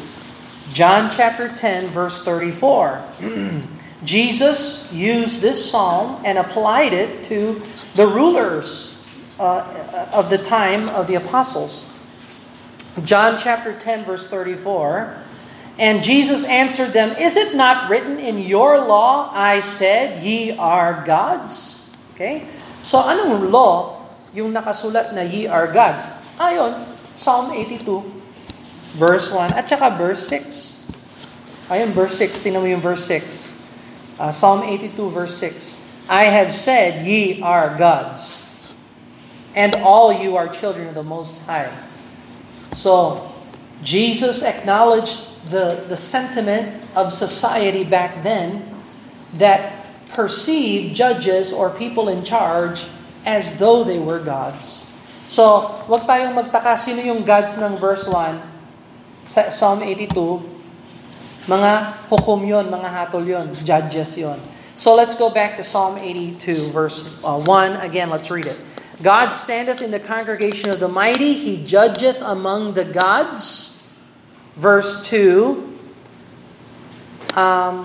John 0.71 1.09
chapter 1.09 1.49
10, 1.49 1.89
verse 1.89 2.21
34. 2.21 3.03
Jesus 4.03 4.91
used 4.93 5.41
this 5.41 5.57
psalm 5.57 6.21
and 6.23 6.37
applied 6.37 6.93
it 6.93 7.23
to 7.25 7.61
the 7.95 8.05
rulers 8.05 8.93
uh, 9.39 10.09
of 10.13 10.29
the 10.29 10.37
time 10.37 10.89
of 10.89 11.07
the 11.07 11.15
apostles. 11.15 11.89
John 13.03 13.39
chapter 13.39 13.73
10, 13.73 14.05
verse 14.05 14.29
34. 14.29 15.24
And 15.77 16.03
Jesus 16.03 16.45
answered 16.45 16.93
them, 16.95 17.11
Is 17.19 17.35
it 17.35 17.55
not 17.55 17.89
written 17.89 18.19
in 18.19 18.39
your 18.39 18.79
law, 18.79 19.31
I 19.33 19.59
said, 19.59 20.23
ye 20.23 20.55
are 20.55 21.03
gods? 21.03 21.83
Okay? 22.15 22.47
So 22.83 23.03
anong 23.03 23.51
law 23.51 24.07
yung 24.31 24.55
nakasulat 24.55 25.11
na 25.11 25.27
ye 25.27 25.47
are 25.47 25.67
gods? 25.67 26.07
Ayon, 26.39 26.79
Psalm 27.11 27.51
82, 27.51 27.83
verse 28.95 29.27
1, 29.31 29.51
at 29.51 29.67
saka 29.67 29.91
verse 29.99 30.23
6. 30.31 30.79
Ayon, 31.67 31.91
verse 31.91 32.15
6, 32.23 32.39
tingnan 32.39 32.63
mo 32.63 32.67
yung 32.71 32.83
verse 32.83 33.03
6. 33.03 33.51
Uh, 34.15 34.31
Psalm 34.31 34.63
82, 34.63 34.95
verse 35.11 35.35
6. 35.35 35.83
I 36.07 36.31
have 36.31 36.55
said, 36.55 37.03
ye 37.03 37.41
are 37.41 37.75
gods, 37.75 38.47
and 39.57 39.75
all 39.83 40.13
you 40.13 40.37
are 40.37 40.47
children 40.47 40.87
of 40.87 40.95
the 40.95 41.03
Most 41.03 41.35
High. 41.43 41.73
So, 42.77 43.33
Jesus 43.83 44.43
acknowledged 44.43 45.34
the, 45.49 45.85
the 45.87 45.97
sentiment 45.97 46.83
of 46.95 47.13
society 47.13 47.83
back 47.83 48.23
then 48.23 48.65
that 49.35 49.73
perceived 50.13 50.95
judges 50.95 51.51
or 51.51 51.69
people 51.69 52.09
in 52.09 52.23
charge 52.23 52.85
as 53.25 53.57
though 53.57 53.83
they 53.83 53.99
were 53.99 54.19
gods. 54.19 54.89
So, 55.27 55.81
wag 55.89 56.05
tayong 56.05 56.37
magtaka 56.37 56.77
sino 56.77 57.01
yung 57.01 57.25
gods 57.25 57.57
ng 57.57 57.77
verse 57.81 58.05
1 58.05 59.25
sa 59.25 59.49
Psalm 59.49 59.81
82 59.81 60.55
mga 61.45 62.09
hukom 62.09 62.41
yon, 62.41 62.73
mga 62.73 62.89
hatol 62.89 63.21
yon, 63.21 63.53
judges 63.61 64.17
yon. 64.17 64.41
So 64.77 64.97
let's 64.97 65.13
go 65.13 65.29
back 65.29 65.55
to 65.55 65.63
Psalm 65.63 65.97
82, 65.97 66.73
verse 66.73 67.05
uh, 67.23 67.39
1. 67.39 67.85
Again, 67.85 68.09
let's 68.09 68.29
read 68.33 68.45
it. 68.49 68.57
God 69.01 69.29
standeth 69.29 69.81
in 69.81 69.91
the 69.91 69.99
congregation 69.99 70.69
of 70.69 70.79
the 70.79 70.87
mighty, 70.87 71.33
he 71.33 71.61
judgeth 71.63 72.19
among 72.21 72.73
the 72.73 72.83
gods. 72.83 73.74
Verse 74.55 75.03
2. 75.07 75.61
Um, 77.35 77.83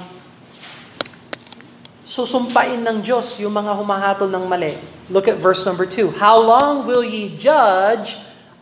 susumpain 2.07 2.79
ng 2.81 3.03
Diyos 3.03 3.39
yung 3.43 3.55
mga 3.55 3.75
humahatol 3.75 4.31
ng 4.31 4.47
mali. 4.47 4.79
Look 5.11 5.27
at 5.27 5.43
verse 5.43 5.67
number 5.67 5.87
2. 5.87 6.23
How 6.23 6.39
long 6.39 6.87
will 6.87 7.03
ye 7.03 7.35
judge 7.35 8.19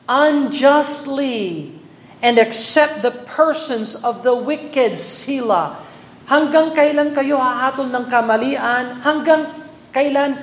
unjustly? 0.08 1.78
and 2.18 2.38
accept 2.38 3.02
the 3.02 3.14
persons 3.30 3.94
of 4.02 4.26
the 4.26 4.34
wicked 4.34 4.98
sila. 4.98 5.78
Hanggang 6.28 6.74
kailan 6.76 7.14
kayo 7.14 7.40
hahatol 7.40 7.88
ng 7.88 8.04
kamalian? 8.10 9.00
Hanggang 9.00 9.56
kailan 9.94 10.36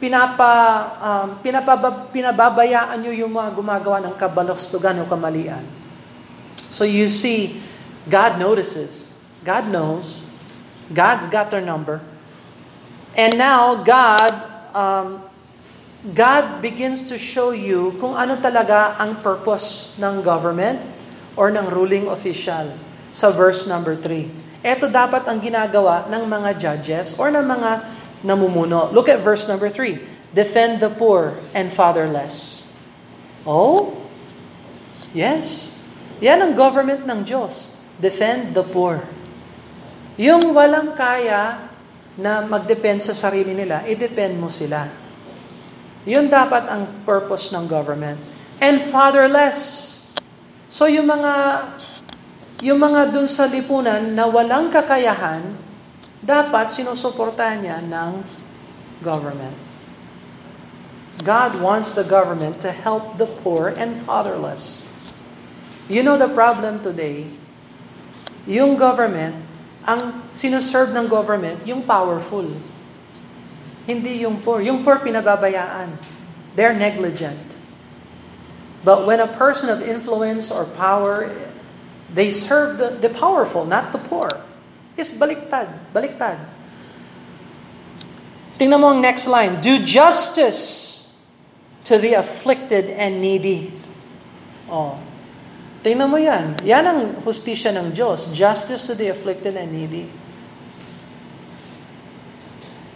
pinapa, 0.00 0.50
um, 0.98 1.28
pinapaba, 1.44 2.08
pinababayaan 2.10 2.98
nyo 2.98 3.12
yung 3.14 3.32
mga 3.36 3.50
gumagawa 3.54 4.00
ng 4.02 4.14
kabalastugan 4.16 4.96
o 5.04 5.06
kamalian? 5.06 5.79
So 6.68 6.84
you 6.84 7.08
see, 7.08 7.60
God 8.08 8.38
notices. 8.38 9.12
God 9.44 9.68
knows. 9.68 10.24
God's 10.92 11.26
got 11.26 11.50
their 11.50 11.62
number. 11.62 12.00
And 13.14 13.38
now, 13.38 13.82
God, 13.82 14.32
um, 14.74 15.22
God 16.14 16.62
begins 16.62 17.10
to 17.10 17.18
show 17.18 17.50
you 17.50 17.98
kung 17.98 18.14
ano 18.14 18.38
talaga 18.38 18.94
ang 18.98 19.18
purpose 19.18 19.98
ng 19.98 20.22
government, 20.22 20.78
or 21.40 21.48
ng 21.48 21.72
ruling 21.72 22.04
official 22.12 22.68
sa 23.16 23.32
verse 23.32 23.64
number 23.64 23.96
3. 23.96 24.60
Ito 24.60 24.92
dapat 24.92 25.24
ang 25.24 25.40
ginagawa 25.40 26.04
ng 26.12 26.22
mga 26.28 26.50
judges 26.60 27.16
or 27.16 27.32
ng 27.32 27.48
mga 27.48 27.70
namumuno. 28.20 28.92
Look 28.92 29.08
at 29.08 29.24
verse 29.24 29.48
number 29.48 29.72
3. 29.72 30.36
Defend 30.36 30.84
the 30.84 30.92
poor 30.92 31.40
and 31.56 31.72
fatherless. 31.72 32.68
Oh? 33.48 33.96
Yes. 35.16 35.72
Yan 36.20 36.44
ang 36.44 36.52
government 36.52 37.08
ng 37.08 37.24
Diyos. 37.24 37.72
Defend 37.96 38.52
the 38.52 38.64
poor. 38.64 39.00
Yung 40.20 40.52
walang 40.52 40.92
kaya 40.92 41.68
na 42.20 42.44
magdepend 42.44 43.00
sa 43.00 43.16
sarili 43.16 43.56
nila, 43.56 43.80
i-depend 43.88 44.36
mo 44.36 44.52
sila. 44.52 44.84
Yun 46.04 46.28
dapat 46.28 46.68
ang 46.68 47.04
purpose 47.08 47.52
ng 47.52 47.64
government. 47.64 48.20
And 48.60 48.80
fatherless. 48.80 49.88
So 50.68 50.84
yung 50.84 51.08
mga 51.08 51.32
yung 52.60 52.76
mga 52.76 53.16
dun 53.16 53.24
sa 53.24 53.48
lipunan 53.48 54.12
na 54.12 54.28
walang 54.28 54.68
kakayahan, 54.68 55.56
dapat 56.20 56.68
sinusuportahan 56.68 57.64
niya 57.64 57.80
ng 57.80 58.20
government. 59.00 59.56
God 61.24 61.56
wants 61.64 61.96
the 61.96 62.04
government 62.04 62.60
to 62.60 62.72
help 62.72 63.16
the 63.16 63.24
poor 63.24 63.72
and 63.72 63.96
fatherless. 63.96 64.84
You 65.90 66.06
know 66.06 66.14
the 66.14 66.30
problem 66.30 66.78
today? 66.86 67.26
Yung 68.46 68.78
government, 68.78 69.34
ang 69.82 70.22
sinuserve 70.30 70.94
ng 70.94 71.10
government, 71.10 71.66
yung 71.66 71.82
powerful. 71.82 72.46
Hindi 73.90 74.22
yung 74.22 74.38
poor. 74.38 74.62
Yung 74.62 74.86
poor 74.86 75.02
pinababayaan. 75.02 75.98
They're 76.54 76.78
negligent. 76.78 77.58
But 78.86 79.02
when 79.02 79.18
a 79.18 79.26
person 79.26 79.66
of 79.66 79.82
influence 79.82 80.54
or 80.54 80.62
power, 80.64 81.26
they 82.06 82.30
serve 82.30 82.78
the, 82.78 82.94
the 82.94 83.10
powerful, 83.10 83.66
not 83.66 83.90
the 83.90 83.98
poor. 83.98 84.30
Is 84.94 85.10
baliktad, 85.10 85.90
baliktad. 85.90 86.38
Tingnan 88.62 88.78
mo 88.78 88.94
ang 88.94 89.02
next 89.02 89.26
line. 89.26 89.58
Do 89.58 89.82
justice 89.82 91.02
to 91.82 91.98
the 91.98 92.14
afflicted 92.14 92.86
and 92.94 93.18
needy. 93.18 93.74
Oh. 94.70 95.09
Tingnan 95.80 96.08
mo 96.12 96.20
yan. 96.20 96.60
Yan 96.60 96.84
ang 96.84 97.00
hustisya 97.24 97.72
ng 97.72 97.96
Diyos. 97.96 98.28
Justice 98.36 98.84
to 98.84 98.92
the 98.92 99.08
afflicted 99.08 99.56
and 99.56 99.72
needy. 99.72 100.12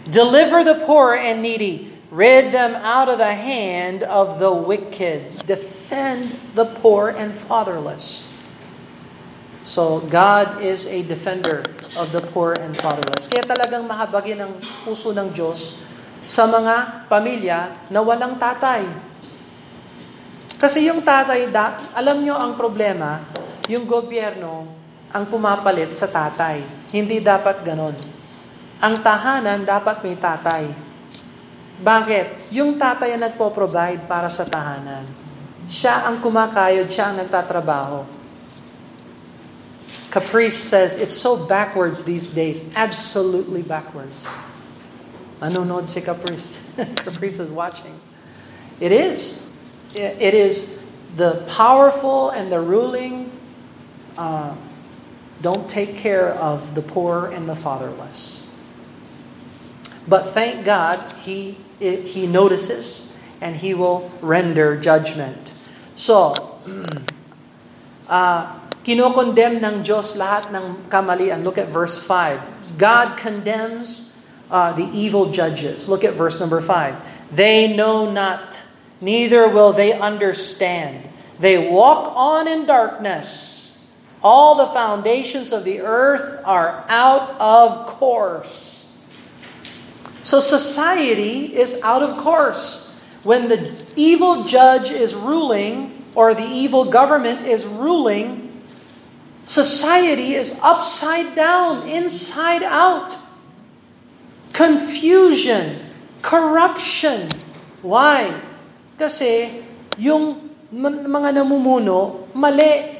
Deliver 0.05 0.61
the 0.61 0.85
poor 0.85 1.17
and 1.17 1.41
needy. 1.41 1.89
Rid 2.13 2.53
them 2.53 2.77
out 2.77 3.09
of 3.09 3.17
the 3.17 3.33
hand 3.33 4.05
of 4.05 4.37
the 4.37 4.53
wicked. 4.53 5.49
Defend 5.49 6.37
the 6.53 6.69
poor 6.69 7.09
and 7.09 7.33
fatherless. 7.33 8.29
So, 9.65 10.05
God 10.05 10.61
is 10.61 10.85
a 10.85 11.01
defender 11.01 11.65
of 11.97 12.13
the 12.13 12.21
poor 12.21 12.53
and 12.53 12.77
fatherless. 12.77 13.25
Kaya 13.25 13.49
talagang 13.49 13.89
mahabagi 13.89 14.37
ng 14.37 14.61
puso 14.85 15.09
ng 15.09 15.33
Diyos 15.33 15.73
sa 16.29 16.45
mga 16.45 17.09
pamilya 17.09 17.89
na 17.89 18.05
walang 18.05 18.37
tatay. 18.37 18.85
Kasi 20.55 20.87
yung 20.87 21.03
tatay, 21.03 21.51
da, 21.51 21.91
alam 21.91 22.23
nyo 22.23 22.39
ang 22.39 22.55
problema, 22.55 23.19
yung 23.67 23.83
gobyerno 23.83 24.67
ang 25.15 25.27
pumapalit 25.27 25.95
sa 25.95 26.11
tatay. 26.11 26.63
Hindi 26.91 27.23
dapat 27.23 27.63
ganon. 27.63 27.95
Ang 28.83 28.99
tahanan 28.99 29.63
dapat 29.63 30.03
may 30.03 30.19
tatay. 30.19 30.75
Bakit? 31.79 32.51
Yung 32.55 32.75
tatay 32.75 33.15
ang 33.15 33.23
nagpo-provide 33.23 34.07
para 34.07 34.27
sa 34.27 34.43
tahanan. 34.43 35.07
Siya 35.71 36.07
ang 36.07 36.19
kumakayod, 36.19 36.87
siya 36.91 37.11
ang 37.11 37.23
nagtatrabaho. 37.23 38.03
Caprice 40.11 40.55
says, 40.55 40.95
it's 40.95 41.15
so 41.15 41.35
backwards 41.35 42.03
these 42.07 42.31
days. 42.31 42.71
Absolutely 42.75 43.63
backwards. 43.63 44.27
Nanonood 45.43 45.91
si 45.91 45.99
Caprice. 45.99 46.55
Caprice 47.03 47.39
is 47.43 47.51
watching. 47.51 47.95
It 48.79 48.91
is. 48.91 49.44
It 49.95 50.33
is 50.33 50.83
the 51.15 51.45
powerful 51.47 52.29
and 52.29 52.51
the 52.51 52.59
ruling 52.59 53.31
uh, 54.17 54.55
don't 55.41 55.69
take 55.69 55.97
care 55.97 56.33
of 56.35 56.75
the 56.75 56.81
poor 56.81 57.27
and 57.27 57.47
the 57.47 57.55
fatherless. 57.55 58.45
But 60.07 60.27
thank 60.27 60.65
God, 60.65 61.01
He, 61.23 61.57
he 61.79 62.27
notices 62.27 63.15
and 63.41 63.55
He 63.55 63.73
will 63.73 64.11
render 64.21 64.79
judgment. 64.79 65.53
So, 65.95 66.59
uh, 68.07 68.59
Kinokondem 68.85 69.65
ng 69.65 69.81
Diyos 69.81 70.13
lahat 70.13 70.53
ng 70.53 70.85
kamalian. 70.93 71.41
Look 71.41 71.57
at 71.57 71.73
verse 71.73 71.97
5. 71.97 72.77
God 72.77 73.17
condemns 73.17 74.13
uh, 74.53 74.77
the 74.77 74.85
evil 74.93 75.33
judges. 75.33 75.89
Look 75.89 76.05
at 76.05 76.13
verse 76.13 76.39
number 76.39 76.61
5. 76.61 76.93
They 77.33 77.73
know 77.73 78.11
not, 78.13 78.61
neither 79.01 79.47
will 79.49 79.73
they 79.73 79.93
understand. 79.93 81.09
They 81.39 81.69
walk 81.69 82.13
on 82.15 82.47
in 82.47 82.65
darkness. 82.65 83.75
All 84.23 84.55
the 84.55 84.65
foundations 84.67 85.51
of 85.51 85.63
the 85.63 85.81
earth 85.81 86.41
are 86.45 86.85
out 86.87 87.39
of 87.39 87.87
course. 87.87 88.89
So 90.23 90.39
society 90.39 91.55
is 91.55 91.81
out 91.83 92.01
of 92.01 92.17
course. 92.17 92.89
When 93.23 93.49
the 93.49 93.75
evil 93.95 94.43
judge 94.43 94.91
is 94.91 95.13
ruling, 95.13 96.05
or 96.15 96.33
the 96.33 96.45
evil 96.45 96.85
government 96.85 97.45
is 97.45 97.65
ruling, 97.65 98.45
Society 99.45 100.33
is 100.33 100.59
upside 100.63 101.35
down, 101.35 101.87
inside 101.87 102.63
out. 102.63 103.15
Confusion, 104.53 105.85
corruption. 106.23 107.29
Why? 107.83 108.41
Kasi 108.97 109.63
yung 109.97 110.49
mga 110.71 111.35
namumuno, 111.35 112.27
mali. 112.33 112.95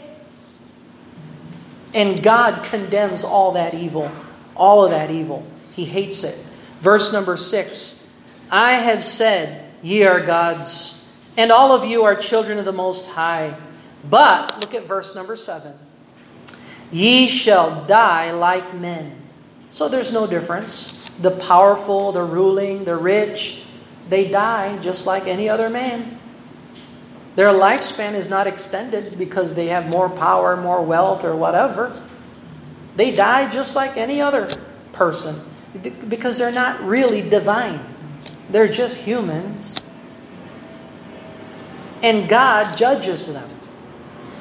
And 1.94 2.22
God 2.22 2.64
condemns 2.64 3.24
all 3.24 3.54
that 3.54 3.74
evil. 3.74 4.12
All 4.56 4.84
of 4.84 4.92
that 4.92 5.12
evil. 5.12 5.48
He 5.72 5.86
hates 5.86 6.24
it. 6.24 6.36
Verse 6.80 7.12
number 7.12 7.38
six 7.38 8.06
I 8.52 8.74
have 8.74 9.04
said, 9.04 9.66
Ye 9.82 10.04
are 10.04 10.22
gods, 10.22 11.04
and 11.38 11.52
all 11.52 11.72
of 11.74 11.86
you 11.86 12.04
are 12.04 12.16
children 12.16 12.60
of 12.60 12.66
the 12.66 12.74
Most 12.74 13.08
High. 13.08 13.58
But, 14.08 14.60
look 14.62 14.74
at 14.74 14.86
verse 14.86 15.16
number 15.16 15.36
seven. 15.36 15.74
Ye 16.92 17.28
shall 17.28 17.86
die 17.86 18.32
like 18.32 18.74
men. 18.74 19.16
So 19.70 19.90
there's 19.90 20.12
no 20.14 20.28
difference. 20.28 20.94
The 21.20 21.32
powerful, 21.32 22.12
the 22.12 22.22
ruling, 22.22 22.86
the 22.86 22.96
rich, 22.96 23.65
they 24.10 24.30
die 24.30 24.78
just 24.78 25.06
like 25.06 25.28
any 25.28 25.50
other 25.50 25.70
man. 25.70 26.20
Their 27.36 27.50
lifespan 27.50 28.14
is 28.14 28.30
not 28.30 28.48
extended 28.48 29.18
because 29.18 29.56
they 29.56 29.68
have 29.68 29.88
more 29.88 30.10
power, 30.10 30.56
more 30.56 30.82
wealth, 30.82 31.24
or 31.24 31.36
whatever. 31.36 32.02
They 32.96 33.14
die 33.14 33.50
just 33.50 33.76
like 33.76 33.98
any 33.98 34.22
other 34.22 34.50
person 34.94 35.42
because 36.08 36.38
they're 36.38 36.52
not 36.52 36.82
really 36.82 37.22
divine. 37.22 37.82
They're 38.50 38.70
just 38.70 38.98
humans. 38.98 39.76
And 42.02 42.30
God 42.30 42.78
judges 42.78 43.34
them. 43.34 43.50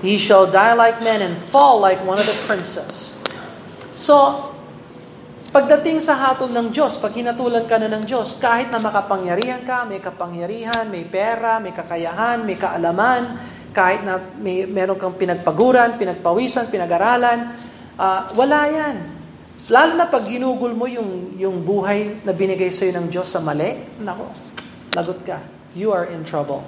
He 0.03 0.18
shall 0.18 0.50
die 0.50 0.74
like 0.74 1.00
men 1.03 1.22
and 1.22 1.37
fall 1.37 1.81
like 1.81 2.05
one 2.05 2.20
of 2.20 2.27
the 2.27 2.35
princes. 2.46 3.18
So, 3.96 4.54
pagdating 5.55 6.03
sa 6.03 6.19
hatol 6.19 6.51
ng 6.51 6.75
Diyos, 6.75 6.99
pag 6.99 7.14
hinatulan 7.14 7.71
ka 7.71 7.79
na 7.79 7.87
ng 7.87 8.03
Diyos, 8.03 8.43
kahit 8.43 8.75
na 8.75 8.83
makapangyarihan 8.83 9.62
ka, 9.62 9.87
may 9.87 10.03
kapangyarihan, 10.03 10.90
may 10.90 11.07
pera, 11.07 11.62
may 11.62 11.71
kakayahan, 11.71 12.43
may 12.43 12.59
kaalaman, 12.59 13.38
kahit 13.71 14.03
na 14.03 14.19
may, 14.19 14.67
meron 14.67 14.99
kang 14.99 15.14
pinagpaguran, 15.14 15.95
pinagpawisan, 15.95 16.75
pinag-aralan, 16.75 17.55
uh, 17.95 18.35
wala 18.35 18.67
yan. 18.67 18.97
Lalo 19.71 19.95
na 19.95 20.11
pag 20.11 20.27
ginugol 20.27 20.75
mo 20.75 20.90
yung, 20.90 21.38
yung 21.38 21.62
buhay 21.62 22.27
na 22.27 22.35
binigay 22.35 22.75
sa'yo 22.75 22.90
ng 22.90 23.07
Diyos 23.07 23.31
sa 23.31 23.38
mali, 23.38 23.79
nako, 24.03 24.35
lagot 24.90 25.23
ka. 25.23 25.38
You 25.79 25.95
are 25.95 26.11
in 26.11 26.27
trouble. 26.27 26.67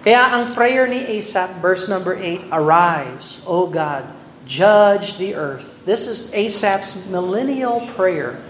Kaya 0.00 0.32
ang 0.32 0.56
prayer 0.56 0.88
ni 0.88 1.04
Asaph, 1.20 1.60
verse 1.60 1.84
number 1.84 2.16
8, 2.16 2.48
Arise, 2.48 3.44
O 3.44 3.68
God, 3.68 4.23
judge 4.46 5.16
the 5.16 5.34
earth. 5.34 5.84
This 5.84 6.06
is 6.06 6.32
Asaph's 6.32 7.06
millennial 7.08 7.80
prayer. 7.88 8.42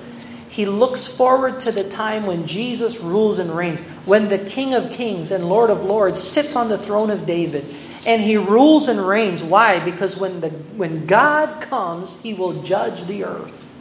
He 0.49 0.67
looks 0.67 1.07
forward 1.07 1.61
to 1.61 1.73
the 1.73 1.83
time 1.83 2.27
when 2.27 2.47
Jesus 2.47 3.01
rules 3.01 3.41
and 3.41 3.55
reigns, 3.55 3.81
when 4.05 4.29
the 4.29 4.39
King 4.39 4.75
of 4.75 4.93
Kings 4.93 5.33
and 5.33 5.49
Lord 5.49 5.71
of 5.71 5.83
Lords 5.83 6.23
sits 6.23 6.55
on 6.55 6.69
the 6.69 6.79
throne 6.79 7.11
of 7.11 7.27
David. 7.27 7.67
And 8.07 8.23
he 8.23 8.37
rules 8.37 8.89
and 8.89 9.05
reigns. 9.05 9.43
Why? 9.43 9.81
Because 9.81 10.17
when, 10.17 10.41
the, 10.41 10.51
when 10.51 11.07
God 11.07 11.61
comes, 11.63 12.21
he 12.21 12.35
will 12.35 12.63
judge 12.63 13.05
the 13.05 13.25
earth. 13.25 13.73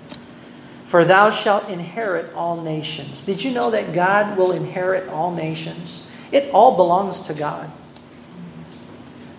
For 0.85 1.03
thou 1.03 1.29
shalt 1.29 1.69
inherit 1.69 2.33
all 2.33 2.61
nations. 2.61 3.21
Did 3.21 3.43
you 3.43 3.51
know 3.51 3.71
that 3.71 3.93
God 3.93 4.37
will 4.37 4.51
inherit 4.51 5.09
all 5.09 5.31
nations? 5.31 6.09
It 6.31 6.51
all 6.51 6.75
belongs 6.75 7.21
to 7.21 7.33
God. 7.33 7.71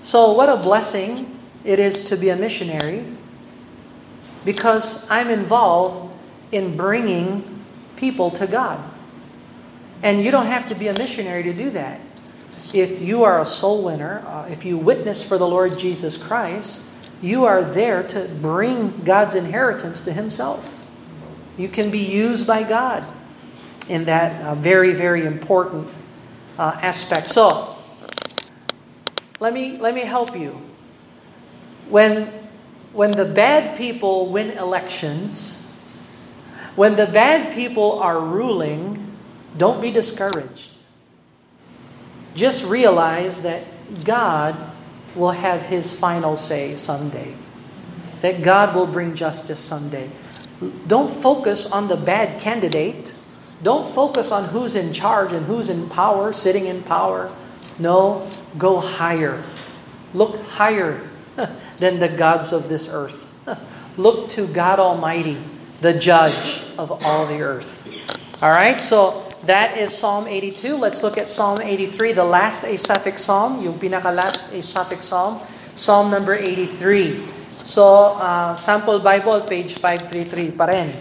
So, 0.03 0.33
what 0.33 0.49
a 0.49 0.57
blessing 0.57 1.34
it 1.65 1.79
is 1.79 2.03
to 2.05 2.17
be 2.17 2.29
a 2.29 2.37
missionary 2.37 3.05
because 4.45 5.11
I'm 5.11 5.31
involved 5.31 6.13
in 6.53 6.77
bringing 6.77 7.65
people 7.97 8.31
to 8.33 8.47
God. 8.47 8.83
And 10.03 10.23
you 10.23 10.31
don't 10.31 10.47
have 10.47 10.69
to 10.69 10.75
be 10.75 10.89
a 10.89 10.93
missionary 10.93 11.43
to 11.45 11.53
do 11.53 11.71
that. 11.71 12.01
If 12.75 13.01
you 13.01 13.25
are 13.25 13.41
a 13.41 13.47
soul 13.47 13.83
winner, 13.83 14.25
uh, 14.27 14.47
if 14.51 14.65
you 14.65 14.77
witness 14.77 15.23
for 15.23 15.39
the 15.39 15.47
Lord 15.47 15.79
Jesus 15.79 16.17
Christ, 16.17 16.83
you 17.23 17.45
are 17.45 17.65
there 17.65 18.03
to 18.03 18.29
bring 18.43 18.91
God's 19.05 19.35
inheritance 19.35 20.03
to 20.03 20.13
Himself. 20.13 20.85
You 21.57 21.69
can 21.69 21.91
be 21.91 22.01
used 22.01 22.47
by 22.47 22.65
God 22.65 23.07
in 23.89 24.05
that 24.07 24.43
uh, 24.43 24.55
very, 24.57 24.93
very 24.93 25.25
important 25.25 25.89
uh, 26.59 26.79
aspect. 26.83 27.29
So, 27.29 27.79
let 29.41 29.55
me 29.55 29.77
let 29.77 29.95
me 29.95 30.03
help 30.03 30.37
you. 30.37 30.61
When 31.89 32.45
when 32.95 33.11
the 33.11 33.25
bad 33.25 33.77
people 33.77 34.31
win 34.31 34.53
elections, 34.53 35.61
when 36.77 36.95
the 36.95 37.07
bad 37.07 37.53
people 37.53 37.99
are 37.99 38.21
ruling, 38.21 39.17
don't 39.59 39.81
be 39.83 39.91
discouraged. 39.91 40.77
Just 42.37 42.65
realize 42.65 43.43
that 43.43 43.65
God 44.05 44.57
will 45.17 45.33
have 45.33 45.63
his 45.63 45.93
final 45.93 46.37
say 46.37 46.77
someday. 46.77 47.37
That 48.23 48.43
God 48.43 48.77
will 48.77 48.87
bring 48.87 49.17
justice 49.17 49.59
someday. 49.59 50.09
Don't 50.87 51.11
focus 51.11 51.71
on 51.71 51.89
the 51.89 51.97
bad 51.97 52.41
candidate. 52.41 53.13
Don't 53.63 53.87
focus 53.87 54.31
on 54.31 54.45
who's 54.45 54.77
in 54.77 54.93
charge 54.93 55.33
and 55.33 55.47
who's 55.47 55.69
in 55.69 55.89
power, 55.89 56.33
sitting 56.33 56.67
in 56.67 56.83
power. 56.85 57.35
No, 57.79 58.31
go 58.57 58.79
higher. 58.79 59.43
Look 60.13 60.41
higher 60.47 61.09
than 61.79 61.99
the 61.99 62.09
gods 62.09 62.53
of 62.53 62.69
this 62.69 62.89
earth. 62.89 63.31
Look 63.97 64.29
to 64.31 64.47
God 64.47 64.81
Almighty, 64.81 65.39
the 65.81 65.95
judge 65.95 66.63
of 66.79 66.91
all 67.05 67.27
the 67.27 67.43
earth. 67.43 67.87
All 68.43 68.51
right, 68.51 68.81
so 68.81 69.25
that 69.47 69.79
is 69.79 69.97
Psalm 69.97 70.27
82. 70.27 70.77
Let's 70.77 71.03
look 71.03 71.19
at 71.19 71.29
Psalm 71.29 71.61
83, 71.61 72.13
the 72.13 72.25
last 72.25 72.65
Asaphic 72.65 73.19
psalm, 73.19 73.63
yung 73.63 73.79
pinaka-last 73.79 74.53
Asaphic 74.53 75.03
psalm, 75.03 75.41
Psalm 75.75 76.11
number 76.11 76.35
83. 76.35 77.23
So, 77.65 78.17
uh, 78.19 78.55
sample 78.55 78.99
Bible, 79.01 79.41
page 79.43 79.75
533 79.79 80.51
pa 80.51 80.65
rin. 80.67 80.93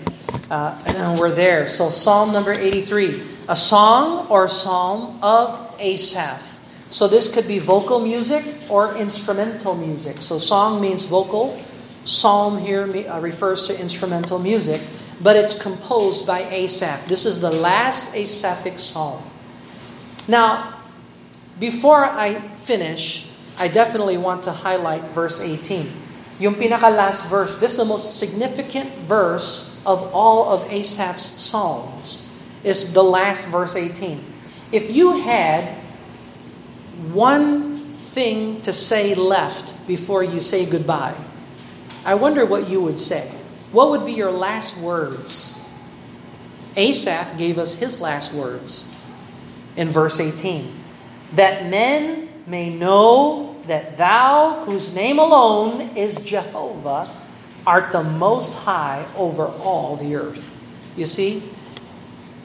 Uh, 0.49 0.77
and 0.85 1.19
we're 1.19 1.33
there. 1.33 1.67
So, 1.67 1.89
Psalm 1.89 2.31
number 2.31 2.53
83, 2.53 3.47
a 3.49 3.55
song 3.55 4.27
or 4.29 4.47
psalm 4.47 5.19
of 5.23 5.75
Asaph. 5.79 6.52
So, 6.93 7.07
this 7.07 7.33
could 7.33 7.47
be 7.47 7.57
vocal 7.57 7.99
music 7.99 8.45
or 8.69 8.93
instrumental 8.93 9.73
music. 9.73 10.21
So, 10.21 10.37
song 10.37 10.79
means 10.79 11.01
vocal, 11.01 11.59
psalm 12.05 12.59
here 12.59 12.83
uh, 12.85 13.19
refers 13.19 13.65
to 13.65 13.81
instrumental 13.81 14.37
music, 14.37 14.79
but 15.19 15.35
it's 15.35 15.57
composed 15.57 16.27
by 16.27 16.41
Asaph. 16.53 17.07
This 17.07 17.25
is 17.25 17.41
the 17.41 17.49
last 17.49 18.13
Asaphic 18.13 18.77
psalm. 18.77 19.23
Now, 20.27 20.83
before 21.59 22.05
I 22.05 22.37
finish, 22.61 23.25
I 23.57 23.69
definitely 23.69 24.17
want 24.17 24.43
to 24.43 24.51
highlight 24.51 25.01
verse 25.17 25.41
18. 25.41 25.91
Yung 26.37 26.53
pinaka 26.53 26.95
last 26.95 27.27
verse, 27.27 27.57
this 27.57 27.71
is 27.71 27.77
the 27.77 27.89
most 27.89 28.19
significant 28.19 28.93
verse 29.09 29.81
of 29.83 30.13
all 30.13 30.53
of 30.53 30.71
Asaph's 30.71 31.41
psalms, 31.41 32.29
is 32.63 32.93
the 32.93 33.03
last 33.03 33.47
verse 33.47 33.75
18. 33.75 34.23
If 34.71 34.93
you 34.93 35.23
had 35.25 35.82
one 37.11 37.75
thing 38.13 38.61
to 38.61 38.73
say 38.73 39.15
left 39.15 39.87
before 39.87 40.23
you 40.23 40.39
say 40.41 40.65
goodbye, 40.65 41.15
I 42.05 42.15
wonder 42.15 42.45
what 42.45 42.69
you 42.69 42.81
would 42.81 42.99
say. 42.99 43.31
What 43.71 43.89
would 43.89 44.05
be 44.05 44.13
your 44.13 44.31
last 44.31 44.77
words? 44.77 45.59
Asaph 46.75 47.37
gave 47.37 47.57
us 47.57 47.75
his 47.75 48.01
last 48.01 48.33
words 48.33 48.91
in 49.75 49.89
verse 49.89 50.19
18 50.19 50.81
that 51.35 51.69
men 51.69 52.29
may 52.45 52.69
know 52.69 53.55
that 53.67 53.97
thou, 53.97 54.65
whose 54.65 54.93
name 54.93 55.19
alone 55.19 55.95
is 55.95 56.15
Jehovah, 56.17 57.09
art 57.65 57.91
the 57.91 58.03
most 58.03 58.53
high 58.53 59.05
over 59.15 59.45
all 59.45 59.95
the 59.95 60.15
earth. 60.15 60.63
You 60.95 61.05
see, 61.05 61.41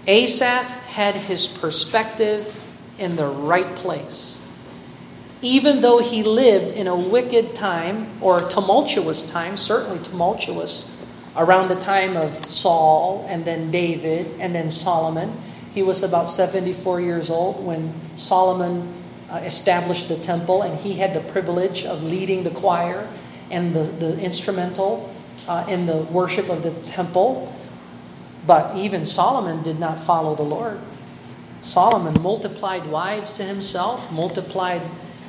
Asaph 0.07 0.67
had 0.89 1.15
his 1.15 1.47
perspective 1.47 2.59
in 2.99 3.17
the 3.17 3.27
right 3.27 3.75
place. 3.77 4.45
Even 5.41 5.81
though 5.81 5.99
he 5.99 6.23
lived 6.23 6.73
in 6.73 6.89
a 6.89 6.97
wicked 6.97 7.55
time 7.55 8.09
or 8.21 8.49
tumultuous 8.49 9.29
time, 9.31 9.57
certainly 9.57 10.03
tumultuous, 10.03 10.95
around 11.37 11.69
the 11.69 11.77
time 11.77 12.17
of 12.17 12.47
Saul 12.47 13.25
and 13.29 13.45
then 13.45 13.71
David 13.71 14.27
and 14.41 14.55
then 14.55 14.71
Solomon, 14.71 15.33
he 15.73 15.83
was 15.83 16.03
about 16.03 16.29
74 16.29 17.01
years 17.01 17.31
old 17.31 17.65
when 17.65 17.95
Solomon 18.17 18.93
uh, 19.31 19.37
established 19.37 20.09
the 20.09 20.17
temple, 20.17 20.63
and 20.63 20.79
he 20.81 20.95
had 20.95 21.15
the 21.15 21.21
privilege 21.33 21.85
of 21.85 22.03
leading 22.03 22.43
the 22.43 22.51
choir 22.51 23.09
and 23.51 23.75
the, 23.75 23.85
the 23.85 24.19
instrumental 24.19 25.15
uh, 25.47 25.65
in 25.69 25.87
the 25.87 25.99
worship 25.99 26.49
of 26.49 26.63
the 26.63 26.73
temple. 26.91 27.55
But 28.47 28.77
even 28.77 29.07
Solomon 29.07 29.63
did 29.63 29.79
not 29.79 30.03
follow 30.03 30.35
the 30.35 30.43
Lord. 30.43 30.81
Solomon 31.63 32.15
multiplied 32.23 32.87
wives 32.87 33.35
to 33.35 33.45
himself, 33.45 34.11
multiplied, 34.13 34.83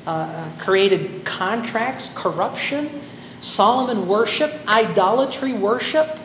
uh, 0.05 0.09
uh 0.09 0.49
created 0.59 1.25
contracts, 1.25 2.13
corruption. 2.15 3.01
Solomon 3.41 4.07
worship, 4.07 4.53
idolatry 4.67 5.53
worship. 5.53 6.19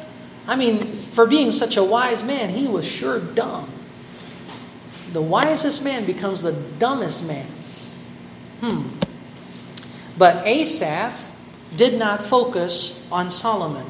I 0.46 0.56
mean, 0.56 0.86
for 0.86 1.26
being 1.26 1.52
such 1.52 1.76
a 1.76 1.84
wise 1.84 2.22
man, 2.22 2.50
he 2.50 2.66
was 2.66 2.84
sure 2.84 3.20
dumb. 3.20 3.70
The 5.12 5.22
wisest 5.22 5.84
man 5.84 6.04
becomes 6.04 6.42
the 6.42 6.52
dumbest 6.52 7.26
man. 7.26 7.46
Hmm. 8.60 8.88
But 10.18 10.46
Asaph 10.46 11.32
did 11.76 11.98
not 11.98 12.24
focus 12.24 13.06
on 13.10 13.30
Solomon. 13.30 13.86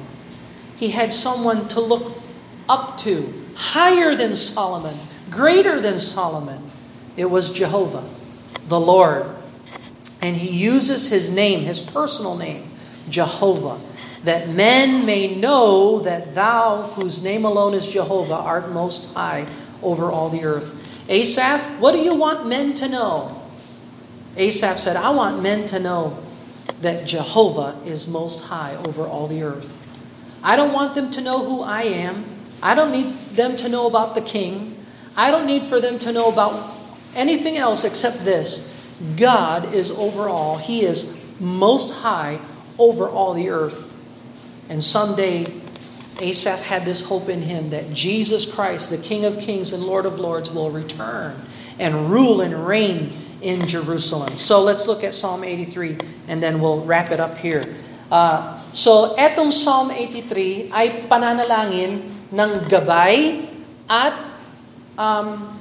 He 0.76 0.90
had 0.90 1.12
someone 1.12 1.68
to 1.68 1.80
look 1.80 2.12
up 2.68 2.98
to, 2.98 3.32
higher 3.54 4.14
than 4.14 4.36
Solomon, 4.36 4.98
greater 5.34 5.80
than 5.80 6.00
Solomon. 6.00 6.70
It 7.16 7.26
was 7.26 7.52
Jehovah, 7.52 8.04
the 8.68 8.80
Lord. 8.80 9.26
And 10.22 10.36
he 10.36 10.56
uses 10.56 11.08
his 11.08 11.30
name, 11.30 11.64
his 11.64 11.80
personal 11.80 12.36
name, 12.36 12.70
Jehovah, 13.10 13.80
that 14.24 14.48
men 14.48 15.04
may 15.04 15.34
know 15.34 16.00
that 16.00 16.34
thou, 16.34 16.82
whose 16.82 17.22
name 17.22 17.44
alone 17.44 17.74
is 17.74 17.86
Jehovah, 17.86 18.36
art 18.36 18.70
most 18.70 19.12
high 19.12 19.46
over 19.82 20.10
all 20.10 20.30
the 20.30 20.44
earth. 20.44 20.80
Asaph, 21.08 21.78
what 21.78 21.92
do 21.92 21.98
you 21.98 22.14
want 22.14 22.46
men 22.46 22.72
to 22.74 22.88
know? 22.88 23.42
Asaph 24.36 24.78
said, 24.78 24.96
I 24.96 25.10
want 25.10 25.42
men 25.42 25.66
to 25.66 25.78
know 25.78 26.18
that 26.80 27.06
Jehovah 27.06 27.78
is 27.84 28.08
most 28.08 28.44
high 28.44 28.74
over 28.76 29.06
all 29.06 29.28
the 29.28 29.42
earth. 29.42 29.86
I 30.42 30.56
don't 30.56 30.72
want 30.72 30.94
them 30.94 31.10
to 31.12 31.20
know 31.20 31.44
who 31.44 31.62
I 31.62 31.82
am. 31.82 32.24
I 32.62 32.74
don't 32.74 32.92
need 32.92 33.14
them 33.30 33.56
to 33.56 33.68
know 33.68 33.86
about 33.86 34.14
the 34.14 34.22
king. 34.22 34.83
I 35.16 35.30
don't 35.30 35.46
need 35.46 35.64
for 35.64 35.80
them 35.80 35.98
to 36.00 36.12
know 36.12 36.30
about 36.30 36.74
anything 37.14 37.56
else 37.56 37.84
except 37.84 38.24
this 38.24 38.70
God 39.16 39.74
is 39.74 39.90
over 39.90 40.28
all. 40.28 40.58
He 40.58 40.82
is 40.82 41.22
most 41.40 41.92
high 41.94 42.40
over 42.78 43.08
all 43.08 43.34
the 43.34 43.50
earth. 43.50 43.92
And 44.68 44.82
someday, 44.82 45.46
Asaph 46.20 46.62
had 46.62 46.84
this 46.84 47.04
hope 47.04 47.28
in 47.28 47.42
him 47.42 47.70
that 47.70 47.92
Jesus 47.92 48.50
Christ, 48.50 48.90
the 48.90 48.98
King 48.98 49.24
of 49.24 49.38
Kings 49.38 49.72
and 49.72 49.82
Lord 49.82 50.06
of 50.06 50.18
Lords, 50.20 50.50
will 50.50 50.70
return 50.70 51.36
and 51.78 52.10
rule 52.10 52.40
and 52.40 52.66
reign 52.66 53.12
in 53.42 53.66
Jerusalem. 53.66 54.38
So 54.38 54.62
let's 54.62 54.86
look 54.86 55.04
at 55.04 55.12
Psalm 55.12 55.44
83 55.44 55.98
and 56.28 56.42
then 56.42 56.60
we'll 56.60 56.84
wrap 56.84 57.10
it 57.10 57.20
up 57.20 57.36
here. 57.36 57.64
Uh, 58.10 58.56
so 58.72 59.16
etong 59.18 59.52
Psalm 59.52 59.90
83 59.90 60.70
ay 60.70 61.04
pananalangin 61.10 62.08
ng 62.30 62.50
gabay 62.70 63.48
at 63.90 64.14
um, 64.98 65.58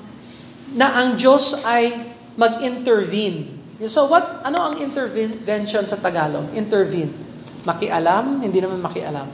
na 0.74 0.88
ang 0.98 1.20
Diyos 1.20 1.62
ay 1.66 2.14
mag-intervene. 2.34 3.62
So 3.86 4.08
what 4.10 4.42
ano 4.46 4.72
ang 4.72 4.76
intervention 4.80 5.86
sa 5.86 6.00
Tagalog? 6.00 6.54
Intervene. 6.56 7.12
Makialam, 7.64 8.42
hindi 8.42 8.60
naman 8.60 8.80
makialam. 8.80 9.28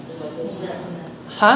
Ha? 1.39 1.53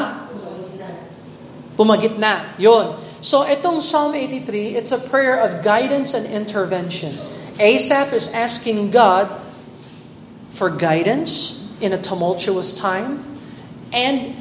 Pumagitna. 1.74 2.56
'Yon. 2.56 2.96
So 3.24 3.42
itong 3.42 3.80
Psalm 3.80 4.12
83, 4.12 4.76
it's 4.76 4.92
a 4.92 5.00
prayer 5.00 5.40
of 5.40 5.64
guidance 5.64 6.12
and 6.12 6.28
intervention. 6.28 7.16
Asaph 7.56 8.12
is 8.12 8.28
asking 8.34 8.92
God 8.92 9.30
for 10.52 10.68
guidance 10.70 11.64
in 11.80 11.92
a 11.92 12.00
tumultuous 12.00 12.70
time 12.70 13.22
and 13.90 14.36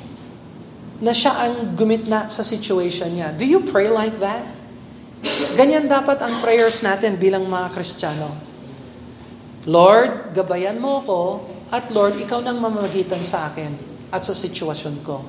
na 1.02 1.14
siya 1.16 1.50
ang 1.50 1.74
gumitna 1.74 2.30
sa 2.30 2.46
situation 2.46 3.14
niya. 3.16 3.34
Do 3.34 3.48
you 3.48 3.66
pray 3.66 3.90
like 3.90 4.20
that? 4.22 4.46
Ganyan 5.56 5.88
dapat 5.88 6.20
ang 6.20 6.44
prayers 6.44 6.84
natin 6.84 7.16
bilang 7.16 7.48
mga 7.48 7.72
Kristiyano. 7.72 8.36
Lord, 9.64 10.36
gabayan 10.36 10.76
mo 10.78 11.00
ko 11.02 11.22
at 11.72 11.88
Lord, 11.90 12.20
ikaw 12.20 12.44
nang 12.44 12.60
mamagitan 12.60 13.24
sa 13.24 13.50
akin 13.50 13.74
at 14.12 14.22
sa 14.28 14.36
sitwasyon 14.36 15.02
ko. 15.02 15.24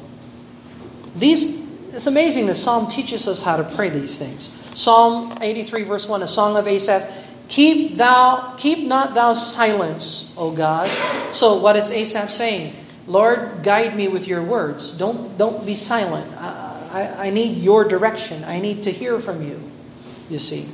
These 1.14 1.62
it's 1.94 2.10
amazing 2.10 2.50
the 2.50 2.58
psalm 2.58 2.90
teaches 2.90 3.30
us 3.30 3.46
how 3.46 3.56
to 3.56 3.62
pray 3.78 3.88
these 3.88 4.18
things. 4.18 4.50
Psalm 4.74 5.38
83 5.38 5.86
verse 5.86 6.10
1, 6.10 6.26
a 6.26 6.28
song 6.28 6.58
of 6.58 6.66
Asaph, 6.66 7.06
keep 7.46 7.94
thou 7.94 8.58
keep 8.58 8.82
not 8.84 9.14
thou 9.14 9.32
silence, 9.32 10.34
O 10.34 10.50
God. 10.50 10.90
So 11.30 11.56
what 11.62 11.78
is 11.78 11.94
Asaph 11.94 12.28
saying? 12.28 12.74
Lord, 13.06 13.62
guide 13.62 13.96
me 13.96 14.08
with 14.08 14.26
your 14.26 14.42
words. 14.42 14.92
Don't 14.92 15.36
don't 15.36 15.66
be 15.66 15.74
silent. 15.74 16.32
I, 16.36 16.64
I, 16.92 17.26
I 17.26 17.30
need 17.30 17.62
your 17.62 17.84
direction. 17.84 18.44
I 18.44 18.60
need 18.60 18.84
to 18.84 18.90
hear 18.90 19.20
from 19.20 19.42
you. 19.42 19.60
You 20.30 20.38
see. 20.38 20.68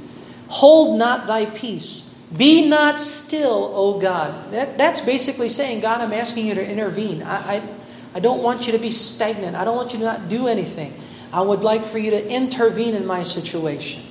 Hold 0.48 0.98
not 0.98 1.26
thy 1.26 1.46
peace. 1.46 2.10
Be 2.36 2.68
not 2.68 3.00
still, 3.00 3.72
O 3.74 3.98
God. 3.98 4.52
That, 4.52 4.78
that's 4.78 5.00
basically 5.00 5.48
saying, 5.48 5.80
God, 5.80 6.00
I'm 6.00 6.12
asking 6.12 6.46
you 6.46 6.54
to 6.54 6.64
intervene. 6.64 7.22
I, 7.22 7.56
I, 7.56 7.62
I 8.14 8.20
don't 8.20 8.42
want 8.42 8.66
you 8.66 8.72
to 8.72 8.78
be 8.78 8.90
stagnant. 8.90 9.56
I 9.56 9.64
don't 9.64 9.76
want 9.76 9.92
you 9.92 10.00
to 10.00 10.04
not 10.04 10.28
do 10.28 10.46
anything. 10.48 10.94
I 11.32 11.40
would 11.40 11.62
like 11.62 11.84
for 11.84 11.98
you 11.98 12.10
to 12.10 12.28
intervene 12.28 12.94
in 12.94 13.06
my 13.06 13.22
situation. 13.22 14.02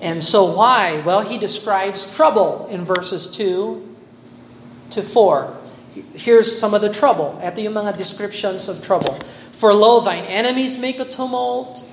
And 0.00 0.22
so, 0.22 0.56
why? 0.56 1.00
Well, 1.00 1.20
he 1.20 1.38
describes 1.38 2.14
trouble 2.14 2.66
in 2.70 2.84
verses 2.84 3.26
2 3.26 3.96
to 4.90 5.02
4. 5.02 5.56
Here's 6.14 6.58
some 6.58 6.74
of 6.74 6.82
the 6.82 6.92
trouble. 6.92 7.38
Ito 7.42 7.60
yung 7.60 7.74
mga 7.74 7.96
descriptions 7.96 8.68
of 8.68 8.82
trouble. 8.82 9.14
For 9.52 9.72
lo, 9.72 10.00
thine 10.00 10.24
enemies 10.24 10.76
make 10.76 11.00
a 11.00 11.04
tumult. 11.04 11.84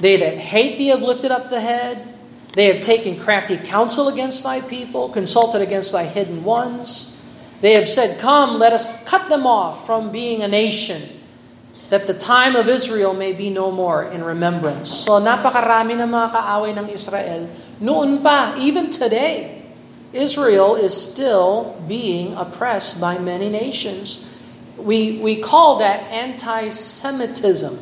They 0.00 0.16
that 0.16 0.38
hate 0.38 0.78
thee 0.78 0.88
have 0.88 1.02
lifted 1.02 1.30
up 1.30 1.50
the 1.50 1.60
head. 1.60 2.14
They 2.54 2.66
have 2.72 2.80
taken 2.80 3.20
crafty 3.20 3.56
counsel 3.56 4.08
against 4.08 4.42
thy 4.42 4.60
people, 4.60 5.08
consulted 5.08 5.62
against 5.62 5.92
thy 5.92 6.04
hidden 6.04 6.42
ones. 6.42 7.16
They 7.60 7.74
have 7.74 7.88
said, 7.88 8.18
Come, 8.18 8.58
let 8.58 8.72
us 8.72 8.88
cut 9.04 9.28
them 9.28 9.46
off 9.46 9.86
from 9.86 10.10
being 10.10 10.42
a 10.42 10.48
nation 10.48 11.20
that 11.90 12.06
the 12.06 12.14
time 12.14 12.56
of 12.56 12.68
Israel 12.68 13.12
may 13.12 13.32
be 13.34 13.50
no 13.50 13.70
more 13.70 14.04
in 14.04 14.24
remembrance. 14.24 14.88
So 14.88 15.20
napakarami 15.20 15.98
ng 15.98 16.08
mga 16.08 16.28
kaaway 16.32 16.72
ng 16.78 16.88
Israel 16.88 17.50
noon 17.82 18.22
pa, 18.22 18.54
even 18.56 18.88
today. 18.88 19.59
Israel 20.12 20.74
is 20.74 20.96
still 20.96 21.80
being 21.86 22.34
oppressed 22.34 23.00
by 23.00 23.18
many 23.18 23.48
nations. 23.48 24.28
We, 24.76 25.18
we 25.18 25.40
call 25.40 25.78
that 25.78 26.02
anti-Semitism. 26.04 27.78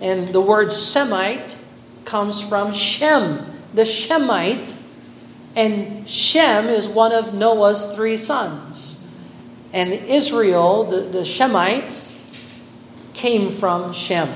And 0.00 0.28
the 0.28 0.40
word 0.40 0.72
Semite 0.72 1.56
comes 2.04 2.40
from 2.40 2.74
Shem, 2.74 3.46
the 3.72 3.82
Shemite, 3.82 4.76
and 5.56 6.08
Shem 6.08 6.68
is 6.68 6.88
one 6.88 7.12
of 7.12 7.32
Noah's 7.32 7.94
three 7.94 8.16
sons. 8.16 9.06
And 9.72 9.92
Israel, 9.92 10.84
the, 10.84 11.00
the 11.00 11.20
Shemites, 11.20 12.20
came 13.12 13.50
from 13.50 13.92
Shem. 13.92 14.28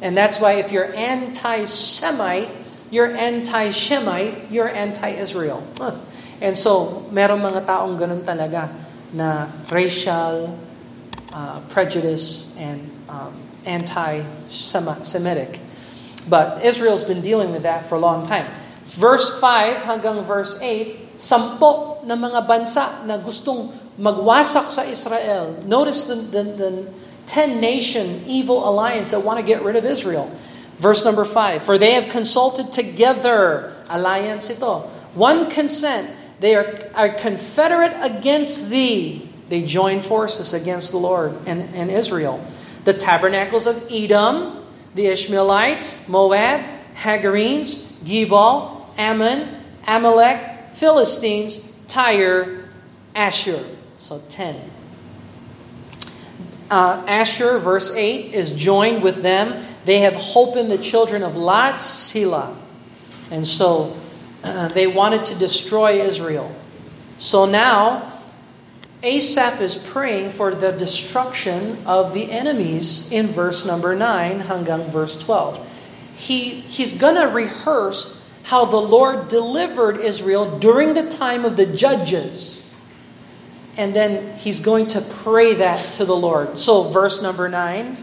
And 0.00 0.16
that's 0.16 0.40
why 0.40 0.54
if 0.54 0.70
you're 0.70 0.94
anti 0.94 1.64
Semite, 1.64 2.48
you're 2.90 3.14
anti-Shemite, 3.14 4.50
you're 4.50 4.68
anti-Israel. 4.68 5.66
And 6.40 6.56
so, 6.56 7.04
meron 7.12 7.44
mga 7.44 7.68
taong 7.68 8.00
ganun 8.00 8.24
talaga 8.24 8.72
na 9.12 9.52
racial 9.68 10.56
uh, 11.32 11.60
prejudice 11.68 12.56
and 12.56 12.90
um, 13.08 13.36
anti-Semitic. 13.68 15.60
But 16.28 16.64
Israel's 16.64 17.04
been 17.04 17.20
dealing 17.20 17.52
with 17.52 17.62
that 17.64 17.84
for 17.84 17.94
a 17.96 18.02
long 18.02 18.26
time. 18.26 18.46
Verse 18.84 19.38
5 19.38 19.84
hanggang 19.84 20.24
verse 20.24 20.58
8, 20.60 21.20
sampo 21.20 22.00
na 22.04 22.16
mga 22.16 22.48
bansa 22.48 23.04
na 23.04 23.20
gustong 23.20 23.72
magwasak 24.00 24.72
sa 24.72 24.82
Israel. 24.88 25.60
Notice 25.68 26.04
the, 26.08 26.16
the, 26.16 26.42
the 26.56 26.70
10 27.28 27.60
nation 27.60 28.24
evil 28.26 28.64
alliance 28.64 29.12
that 29.12 29.20
want 29.20 29.38
to 29.38 29.44
get 29.44 29.62
rid 29.62 29.76
of 29.76 29.84
Israel. 29.84 30.32
Verse 30.80 31.04
number 31.04 31.28
5, 31.28 31.62
For 31.62 31.76
they 31.76 31.92
have 31.92 32.08
consulted 32.08 32.72
together, 32.72 33.76
alliance 33.92 34.48
ito, 34.48 34.88
one 35.12 35.52
consent, 35.52 36.08
they 36.40 36.54
are, 36.54 36.78
are 36.94 37.10
confederate 37.10 37.92
against 38.00 38.70
thee. 38.70 39.28
They 39.48 39.62
join 39.62 40.00
forces 40.00 40.54
against 40.54 40.90
the 40.90 40.96
Lord 40.96 41.36
and, 41.46 41.74
and 41.74 41.90
Israel. 41.90 42.44
The 42.84 42.94
tabernacles 42.94 43.66
of 43.66 43.86
Edom, 43.90 44.64
the 44.94 45.06
Ishmaelites, 45.06 46.08
Moab, 46.08 46.64
Hagarenes, 46.94 47.76
Gebal, 48.04 48.86
Ammon, 48.96 49.62
Amalek, 49.86 50.72
Philistines, 50.72 51.76
Tyre, 51.88 52.64
Ashur. 53.14 53.62
So 53.98 54.22
10. 54.30 54.70
Uh, 56.70 57.04
Ashur, 57.06 57.58
verse 57.58 57.90
8, 57.90 58.32
is 58.32 58.52
joined 58.52 59.02
with 59.02 59.22
them. 59.22 59.66
They 59.84 60.00
have 60.00 60.14
hope 60.14 60.56
in 60.56 60.68
the 60.68 60.78
children 60.78 61.22
of 61.22 61.36
Lot, 61.36 61.80
Selah. 61.80 62.56
And 63.30 63.46
so 63.46 63.99
they 64.74 64.86
wanted 64.86 65.26
to 65.26 65.34
destroy 65.34 66.00
Israel. 66.00 66.54
So 67.18 67.44
now, 67.44 68.20
Asaph 69.02 69.60
is 69.60 69.76
praying 69.76 70.30
for 70.30 70.54
the 70.54 70.72
destruction 70.72 71.78
of 71.86 72.12
the 72.12 72.30
enemies 72.30 73.10
in 73.10 73.28
verse 73.28 73.64
number 73.64 73.94
9 73.96 74.40
hanggang 74.42 74.88
verse 74.88 75.16
12. 75.16 75.68
He, 76.14 76.60
he's 76.60 76.98
going 76.98 77.16
to 77.16 77.28
rehearse 77.28 78.20
how 78.44 78.64
the 78.64 78.80
Lord 78.80 79.28
delivered 79.28 80.00
Israel 80.00 80.58
during 80.58 80.94
the 80.94 81.08
time 81.08 81.44
of 81.44 81.56
the 81.56 81.64
judges. 81.64 82.68
And 83.76 83.94
then 83.94 84.36
he's 84.36 84.60
going 84.60 84.88
to 84.88 85.00
pray 85.00 85.54
that 85.54 85.94
to 85.94 86.04
the 86.04 86.16
Lord. 86.16 86.58
So, 86.58 86.84
verse 86.84 87.22
number 87.22 87.48
9 87.48 87.96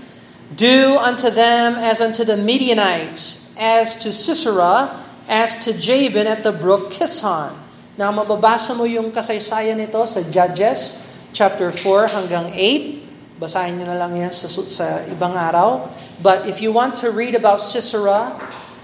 Do 0.56 0.98
unto 0.98 1.30
them 1.30 1.76
as 1.76 2.02
unto 2.02 2.24
the 2.24 2.38
Midianites, 2.38 3.54
as 3.58 3.98
to 3.98 4.12
Sisera, 4.12 5.04
as 5.28 5.60
to 5.68 5.76
Jabin 5.76 6.26
at 6.26 6.44
the 6.44 6.52
brook 6.52 6.92
Kishon. 6.92 7.52
Now, 8.00 8.12
mababasa 8.16 8.76
mo 8.76 8.88
yung 8.88 9.12
kasaysayan 9.12 9.78
nito 9.78 10.00
sa 10.08 10.24
Judges, 10.24 10.96
chapter 11.36 11.70
4 11.70 12.16
hanggang 12.16 12.54
8. 12.56 13.38
Basahin 13.38 13.78
nyo 13.78 13.92
na 13.92 13.98
lang 14.00 14.16
yan 14.16 14.32
sa, 14.32 14.48
sa 14.48 15.04
ibang 15.12 15.36
araw. 15.36 15.92
But 16.24 16.48
if 16.50 16.64
you 16.64 16.72
want 16.72 16.98
to 17.04 17.12
read 17.12 17.36
about 17.36 17.62
Sisera 17.62 18.34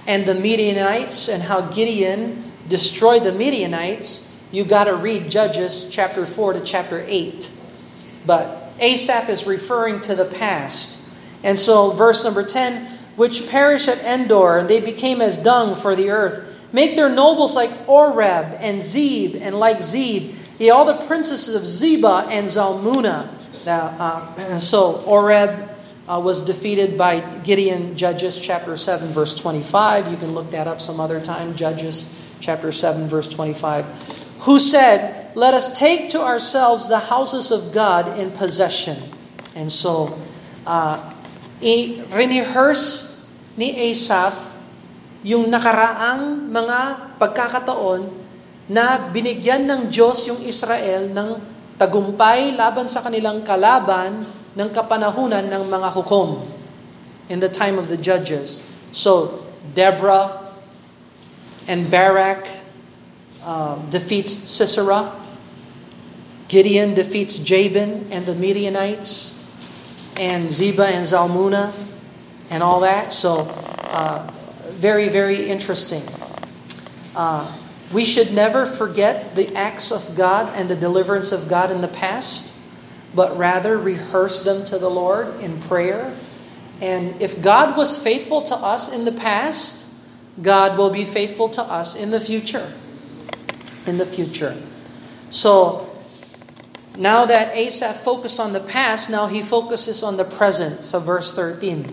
and 0.05 0.27
the 0.27 0.35
Midianites 0.35 1.31
and 1.31 1.47
how 1.47 1.65
Gideon 1.71 2.43
destroyed 2.67 3.23
the 3.23 3.33
Midianites, 3.33 4.29
you 4.51 4.65
got 4.65 4.85
to 4.85 4.93
read 4.93 5.31
Judges 5.31 5.89
chapter 5.89 6.25
4 6.25 6.59
to 6.59 6.61
chapter 6.61 7.01
8. 7.07 7.49
But 8.25 8.73
Asaph 8.79 9.29
is 9.29 9.47
referring 9.47 10.01
to 10.05 10.13
the 10.13 10.25
past. 10.25 10.99
And 11.43 11.57
so, 11.57 11.91
verse 11.91 12.23
number 12.23 12.43
10 12.43 13.02
which 13.15 13.47
perish 13.49 13.87
at 13.87 13.99
Endor, 13.99 14.57
and 14.57 14.69
they 14.69 14.79
became 14.79 15.21
as 15.21 15.37
dung 15.37 15.75
for 15.75 15.95
the 15.95 16.09
earth. 16.09 16.59
Make 16.71 16.95
their 16.95 17.09
nobles 17.09 17.55
like 17.55 17.71
Oreb 17.87 18.55
and 18.59 18.81
Zeb, 18.81 19.35
and 19.35 19.59
like 19.59 19.81
Zeb, 19.81 20.33
yea, 20.57 20.71
all 20.71 20.85
the 20.85 21.05
princesses 21.05 21.55
of 21.55 21.63
Zebah 21.63 22.27
and 22.29 22.47
Zalmunna. 22.47 23.29
Now, 23.65 23.95
uh, 23.99 24.59
so 24.59 25.01
Oreb 25.03 25.69
uh, 26.07 26.19
was 26.19 26.43
defeated 26.43 26.97
by 26.97 27.19
Gideon, 27.39 27.95
Judges 27.95 28.39
chapter 28.39 28.75
7, 28.75 29.09
verse 29.09 29.35
25. 29.35 30.11
You 30.11 30.17
can 30.17 30.33
look 30.33 30.51
that 30.51 30.67
up 30.67 30.81
some 30.81 30.99
other 30.99 31.21
time, 31.21 31.55
Judges 31.55 32.09
chapter 32.39 32.71
7, 32.71 33.07
verse 33.07 33.29
25. 33.29 33.85
Who 34.39 34.59
said, 34.59 35.35
Let 35.35 35.53
us 35.53 35.77
take 35.77 36.09
to 36.09 36.21
ourselves 36.21 36.89
the 36.89 36.99
houses 36.99 37.51
of 37.51 37.71
God 37.71 38.19
in 38.19 38.31
possession. 38.31 38.97
And 39.55 39.71
so, 39.71 40.19
uh, 40.65 41.12
i-rehearse 41.63 43.15
ni 43.55 43.71
Asaph 43.89 44.35
yung 45.23 45.47
nakaraang 45.47 46.51
mga 46.51 46.79
pagkakataon 47.15 48.11
na 48.67 48.99
binigyan 49.07 49.63
ng 49.63 49.87
Diyos 49.87 50.27
yung 50.27 50.43
Israel 50.43 51.07
ng 51.07 51.29
tagumpay 51.79 52.51
laban 52.51 52.91
sa 52.91 52.99
kanilang 52.99 53.47
kalaban 53.47 54.27
ng 54.53 54.69
kapanahunan 54.75 55.47
ng 55.47 55.63
mga 55.71 55.89
hukom 55.95 56.43
in 57.31 57.39
the 57.39 57.49
time 57.49 57.79
of 57.79 57.87
the 57.87 57.97
judges. 57.97 58.59
So, 58.91 59.41
Deborah 59.73 60.43
and 61.65 61.87
Barak 61.87 62.45
uh, 63.41 63.79
defeats 63.87 64.31
Sisera. 64.31 65.15
Gideon 66.51 66.93
defeats 66.93 67.39
Jabin 67.39 68.11
and 68.11 68.27
the 68.27 68.35
Midianites 68.35 69.42
and 70.17 70.47
Zebah 70.49 70.91
and 70.91 71.05
Zalmunna 71.05 71.73
and 72.49 72.61
all 72.61 72.81
that. 72.81 73.13
So, 73.13 73.41
uh, 73.41 74.31
very, 74.69 75.09
very 75.09 75.49
interesting. 75.49 76.03
Uh, 77.15 77.51
we 77.91 78.05
should 78.05 78.33
never 78.33 78.65
forget 78.65 79.35
the 79.35 79.55
acts 79.55 79.91
of 79.91 80.15
God 80.15 80.51
and 80.55 80.69
the 80.69 80.75
deliverance 80.75 81.31
of 81.31 81.47
God 81.47 81.71
in 81.71 81.81
the 81.81 81.87
past, 81.87 82.53
but 83.13 83.37
rather 83.37 83.77
rehearse 83.77 84.41
them 84.43 84.65
to 84.65 84.79
the 84.79 84.89
Lord 84.89 85.39
in 85.41 85.61
prayer. 85.61 86.15
And 86.81 87.21
if 87.21 87.41
God 87.41 87.77
was 87.77 88.01
faithful 88.01 88.41
to 88.43 88.55
us 88.55 88.91
in 88.91 89.05
the 89.05 89.11
past, 89.11 89.87
God 90.41 90.77
will 90.77 90.89
be 90.89 91.05
faithful 91.05 91.49
to 91.49 91.61
us 91.61 91.95
in 91.95 92.09
the 92.09 92.19
future. 92.19 92.73
In 93.85 93.97
the 93.97 94.05
future. 94.05 94.59
So, 95.29 95.92
now 96.97 97.25
that 97.25 97.57
Asaph 97.57 98.05
focused 98.05 98.37
on 98.37 98.53
the 98.53 98.61
past, 98.61 99.09
now 99.09 99.25
he 99.25 99.41
focuses 99.41 100.05
on 100.05 100.17
the 100.17 100.25
present 100.25 100.85
sa 100.85 101.01
verse 101.01 101.33
13. 101.33 101.89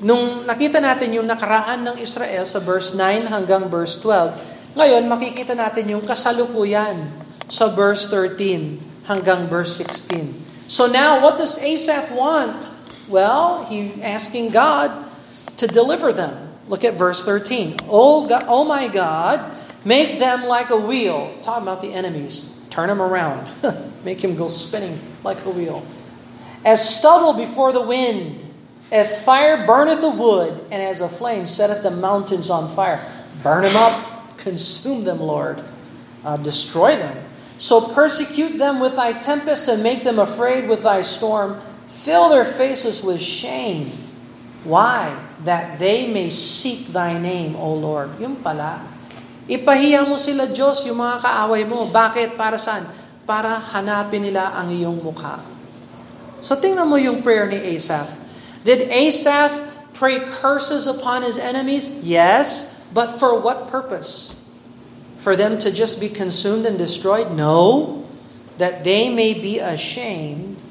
Nung 0.00 0.46
nakita 0.48 0.80
natin 0.80 1.12
yung 1.12 1.26
nakaraan 1.28 1.84
ng 1.84 1.96
Israel 2.00 2.46
sa 2.48 2.60
verse 2.62 2.96
9 2.96 3.28
hanggang 3.28 3.68
verse 3.68 4.00
12, 4.00 4.78
ngayon 4.78 5.04
makikita 5.06 5.52
natin 5.52 5.92
yung 5.92 6.04
kasalukuyan 6.04 7.10
sa 7.52 7.68
verse 7.68 8.08
13 8.08 9.08
hanggang 9.10 9.44
verse 9.50 9.76
16. 9.82 10.68
So 10.68 10.88
now, 10.88 11.20
what 11.20 11.36
does 11.36 11.60
Asaph 11.60 12.08
want? 12.16 12.72
Well, 13.08 13.68
he 13.68 14.00
asking 14.00 14.56
God 14.56 15.04
to 15.60 15.68
deliver 15.68 16.12
them. 16.12 16.56
Look 16.68 16.84
at 16.84 16.96
verse 16.96 17.20
13. 17.24 17.84
Oh, 17.88 18.24
God, 18.26 18.48
oh 18.48 18.64
my 18.64 18.88
God, 18.88 19.52
make 19.84 20.16
them 20.18 20.48
like 20.48 20.72
a 20.72 20.80
wheel. 20.80 21.36
Talking 21.44 21.68
about 21.68 21.84
the 21.84 21.92
enemies. 21.92 22.53
Turn 22.74 22.90
him 22.90 23.00
around. 23.00 23.46
Make 24.04 24.22
him 24.22 24.34
go 24.34 24.48
spinning 24.48 24.98
like 25.22 25.44
a 25.44 25.50
wheel. 25.50 25.86
As 26.64 26.82
stubble 26.82 27.32
before 27.34 27.72
the 27.72 27.80
wind, 27.80 28.42
as 28.90 29.24
fire 29.24 29.64
burneth 29.64 30.00
the 30.00 30.10
wood, 30.10 30.58
and 30.72 30.82
as 30.82 31.00
a 31.00 31.08
flame 31.08 31.46
setteth 31.46 31.84
the 31.84 31.92
mountains 31.92 32.50
on 32.50 32.74
fire. 32.74 32.98
Burn 33.44 33.62
them 33.62 33.76
up, 33.76 34.36
consume 34.38 35.04
them, 35.04 35.20
Lord. 35.20 35.62
Uh, 36.24 36.36
destroy 36.36 36.96
them. 36.96 37.24
So 37.58 37.94
persecute 37.94 38.58
them 38.58 38.80
with 38.80 38.96
thy 38.96 39.12
tempest 39.12 39.68
and 39.68 39.80
make 39.80 40.02
them 40.02 40.18
afraid 40.18 40.68
with 40.68 40.82
thy 40.82 41.02
storm. 41.02 41.60
Fill 41.86 42.28
their 42.28 42.44
faces 42.44 43.04
with 43.04 43.20
shame. 43.20 43.92
Why? 44.64 45.14
That 45.44 45.78
they 45.78 46.08
may 46.10 46.30
seek 46.30 46.88
thy 46.88 47.18
name, 47.18 47.54
O 47.54 47.72
Lord. 47.74 48.18
Yung 48.18 48.42
pala, 48.42 48.82
Ipahiya 49.44 50.08
mo 50.08 50.16
sila, 50.16 50.48
Diyos, 50.48 50.88
yung 50.88 51.04
mga 51.04 51.20
kaaway 51.20 51.68
mo. 51.68 51.84
Bakit? 51.92 52.32
Para 52.40 52.56
saan? 52.56 52.88
Para 53.28 53.60
hanapin 53.60 54.24
nila 54.24 54.56
ang 54.56 54.72
iyong 54.72 54.96
mukha. 55.04 55.44
So 56.40 56.56
tingnan 56.56 56.88
mo 56.88 56.96
yung 56.96 57.20
prayer 57.20 57.48
ni 57.48 57.60
Asaph. 57.76 58.08
Did 58.64 58.88
Asaph 58.88 59.52
pray 59.92 60.24
curses 60.24 60.88
upon 60.88 61.24
his 61.24 61.36
enemies? 61.36 61.92
Yes. 62.00 62.72
But 62.88 63.20
for 63.20 63.36
what 63.36 63.68
purpose? 63.68 64.40
For 65.20 65.36
them 65.36 65.60
to 65.60 65.68
just 65.68 66.00
be 66.00 66.08
consumed 66.08 66.64
and 66.64 66.80
destroyed? 66.80 67.32
No. 67.32 68.00
That 68.56 68.84
they 68.84 69.12
may 69.12 69.36
be 69.36 69.58
ashamed, 69.60 70.62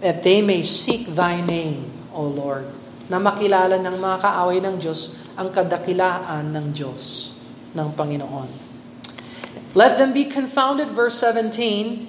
that 0.00 0.24
they 0.24 0.40
may 0.40 0.64
seek 0.64 1.14
thy 1.14 1.44
name, 1.44 1.90
O 2.10 2.26
Lord. 2.26 2.66
Na 3.06 3.20
makilala 3.20 3.76
ng 3.78 3.98
mga 4.02 4.18
kaaway 4.24 4.58
ng 4.58 4.80
Diyos 4.82 5.20
ang 5.36 5.52
kadakilaan 5.52 6.48
ng 6.54 6.66
Diyos 6.72 7.31
ng 7.74 7.92
Panginoon. 7.92 8.48
Let 9.74 9.96
them 9.96 10.12
be 10.12 10.26
confounded, 10.26 10.88
verse 10.88 11.18
17, 11.18 12.08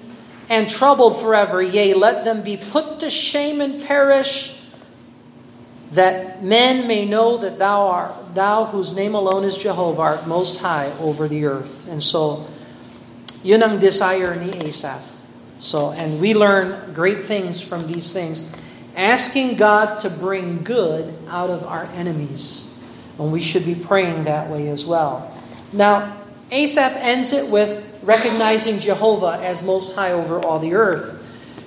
and 0.50 0.70
troubled 0.70 1.20
forever. 1.20 1.62
Yea, 1.62 1.94
let 1.94 2.26
them 2.26 2.44
be 2.44 2.58
put 2.58 3.00
to 3.00 3.10
shame 3.10 3.62
and 3.62 3.84
perish. 3.84 4.64
that 5.94 6.44
men 6.44 6.88
may 6.88 7.06
know 7.06 7.38
that 7.38 7.60
thou 7.60 7.88
art 7.88 8.34
thou 8.34 8.66
whose 8.66 8.94
name 8.96 9.14
alone 9.14 9.44
is 9.44 9.58
Jehovah 9.58 10.02
art 10.02 10.28
most 10.28 10.60
high 10.60 10.92
over 11.00 11.28
the 11.28 11.46
earth. 11.46 11.88
And 11.88 12.02
so 12.02 12.48
yun 13.44 13.62
ang 13.62 13.80
desire 13.80 14.34
ni 14.34 14.58
Asaph. 14.66 15.06
So 15.60 15.94
and 15.94 16.20
we 16.20 16.34
learn 16.34 16.94
great 16.94 17.22
things 17.22 17.62
from 17.62 17.86
these 17.86 18.12
things. 18.12 18.50
Asking 18.98 19.56
God 19.56 20.02
to 20.02 20.10
bring 20.10 20.64
good 20.64 21.14
out 21.30 21.50
of 21.50 21.66
our 21.66 21.86
enemies. 21.94 22.70
And 23.18 23.32
we 23.32 23.42
should 23.42 23.66
be 23.66 23.78
praying 23.78 24.26
that 24.26 24.50
way 24.50 24.70
as 24.70 24.86
well. 24.86 25.30
Now, 25.74 26.22
Asaph 26.54 27.02
ends 27.02 27.34
it 27.34 27.50
with 27.50 27.82
recognizing 28.06 28.78
Jehovah 28.78 29.42
as 29.42 29.66
most 29.66 29.98
high 29.98 30.14
over 30.14 30.38
all 30.38 30.62
the 30.62 30.78
earth. 30.78 31.18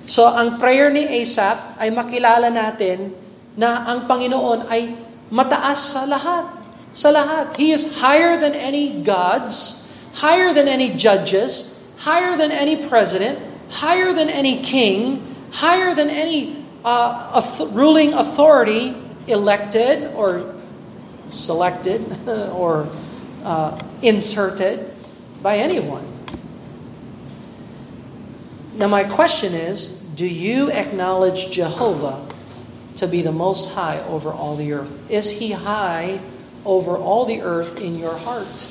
So 0.07 0.23
ang 0.23 0.55
prayer 0.55 0.87
ni 0.87 1.03
Asaph 1.03 1.75
ay 1.75 1.91
makilala 1.91 2.47
natin 2.47 3.11
na 3.59 3.83
ang 3.83 4.07
Panginoon 4.07 4.71
ay 4.71 4.95
mataas 5.27 5.91
sa 5.91 6.07
lahat. 6.07 6.47
Sa 6.95 7.11
lahat. 7.11 7.51
He 7.59 7.75
is 7.75 7.99
higher 7.99 8.39
than 8.39 8.55
any 8.55 9.03
gods, 9.03 9.83
higher 10.15 10.55
than 10.55 10.71
any 10.71 10.95
judges, 10.95 11.75
higher 11.99 12.39
than 12.39 12.55
any 12.55 12.87
president, 12.87 13.43
higher 13.67 14.15
than 14.15 14.31
any 14.31 14.63
king, 14.63 15.19
higher 15.51 15.91
than 15.91 16.07
any 16.07 16.63
uh, 16.87 17.43
ruling 17.75 18.15
authority 18.15 18.95
elected 19.27 20.15
or 20.15 20.55
selected 21.27 21.99
or 22.55 22.87
uh, 23.47 23.79
inserted 24.03 24.91
by 25.39 25.55
anyone. 25.55 26.03
Now, 28.75 28.91
my 28.91 29.07
question 29.07 29.55
is 29.55 30.03
do 30.19 30.27
you 30.27 30.69
acknowledge 30.69 31.49
Jehovah 31.55 32.27
to 32.99 33.07
be 33.07 33.21
the 33.21 33.31
most 33.31 33.71
high 33.71 34.03
over 34.03 34.35
all 34.35 34.59
the 34.59 34.73
earth? 34.73 34.91
Is 35.07 35.39
he 35.39 35.55
high 35.55 36.19
over 36.65 36.97
all 36.97 37.23
the 37.23 37.39
earth 37.39 37.79
in 37.79 37.95
your 37.95 38.17
heart? 38.17 38.67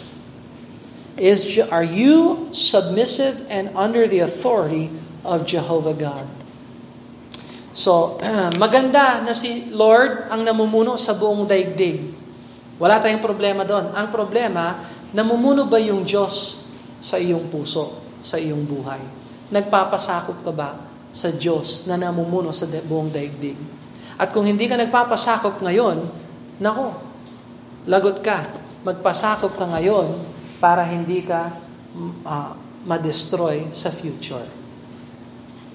Is 1.17 1.57
are 1.73 1.87
you 1.87 2.53
submissive 2.53 3.49
and 3.49 3.73
under 3.73 4.05
the 4.05 4.21
authority 4.21 4.93
of 5.25 5.47
Jehovah 5.47 5.95
God? 5.95 6.29
So, 7.73 8.21
maganda 8.61 9.25
na 9.25 9.33
si 9.33 9.73
Lord 9.73 10.29
ang 10.29 10.45
namumuno 10.45 11.01
sa 11.01 11.17
buong 11.17 11.49
daigdig. 11.49 12.16
Wala 12.77 13.01
tayong 13.01 13.25
problema 13.25 13.65
doon. 13.65 13.93
Ang 13.97 14.09
problema, 14.13 14.85
namumuno 15.17 15.65
ba 15.65 15.81
yung 15.81 16.05
Diyos 16.05 16.65
sa 17.01 17.17
iyong 17.17 17.49
puso, 17.49 17.97
sa 18.21 18.37
iyong 18.37 18.65
buhay? 18.69 19.01
Nagpapasakop 19.49 20.45
ka 20.45 20.53
ba 20.53 20.71
sa 21.15 21.33
Diyos 21.33 21.89
na 21.89 21.97
namumuno 21.97 22.53
sa 22.53 22.69
buong 22.69 23.09
daigdig? 23.09 23.57
At 24.17 24.33
kung 24.33 24.45
hindi 24.45 24.69
ka 24.69 24.77
nagpapasakop 24.77 25.61
ngayon, 25.65 26.05
nako, 26.61 26.97
lagot 27.89 28.21
ka. 28.21 28.45
Magpasakop 28.85 29.57
ka 29.57 29.67
ngayon 29.77 30.13
para 30.61 30.85
hindi 30.85 31.25
ka 31.25 31.53
uh, 32.25 32.53
ma-destroy 32.85 33.73
sa 33.73 33.93
future. 33.93 34.47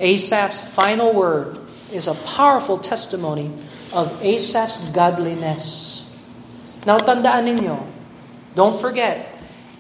Asaph's 0.02 0.58
final 0.58 1.14
word 1.14 1.62
is 1.94 2.10
a 2.10 2.18
powerful 2.38 2.82
testimony 2.82 3.54
of 3.94 4.10
Asaph's 4.24 4.90
godliness. 4.90 6.01
Now, 6.86 6.98
tandaan 6.98 7.46
ninyo, 7.46 7.78
don't 8.56 8.80
forget, 8.80 9.32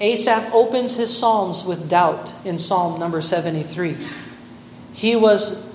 Asaph 0.01 0.53
opens 0.53 0.97
his 0.97 1.15
psalms 1.15 1.65
with 1.65 1.89
doubt 1.89 2.33
in 2.45 2.57
Psalm 2.57 2.99
number 2.99 3.21
73. 3.21 3.97
He 4.93 5.15
was 5.15 5.73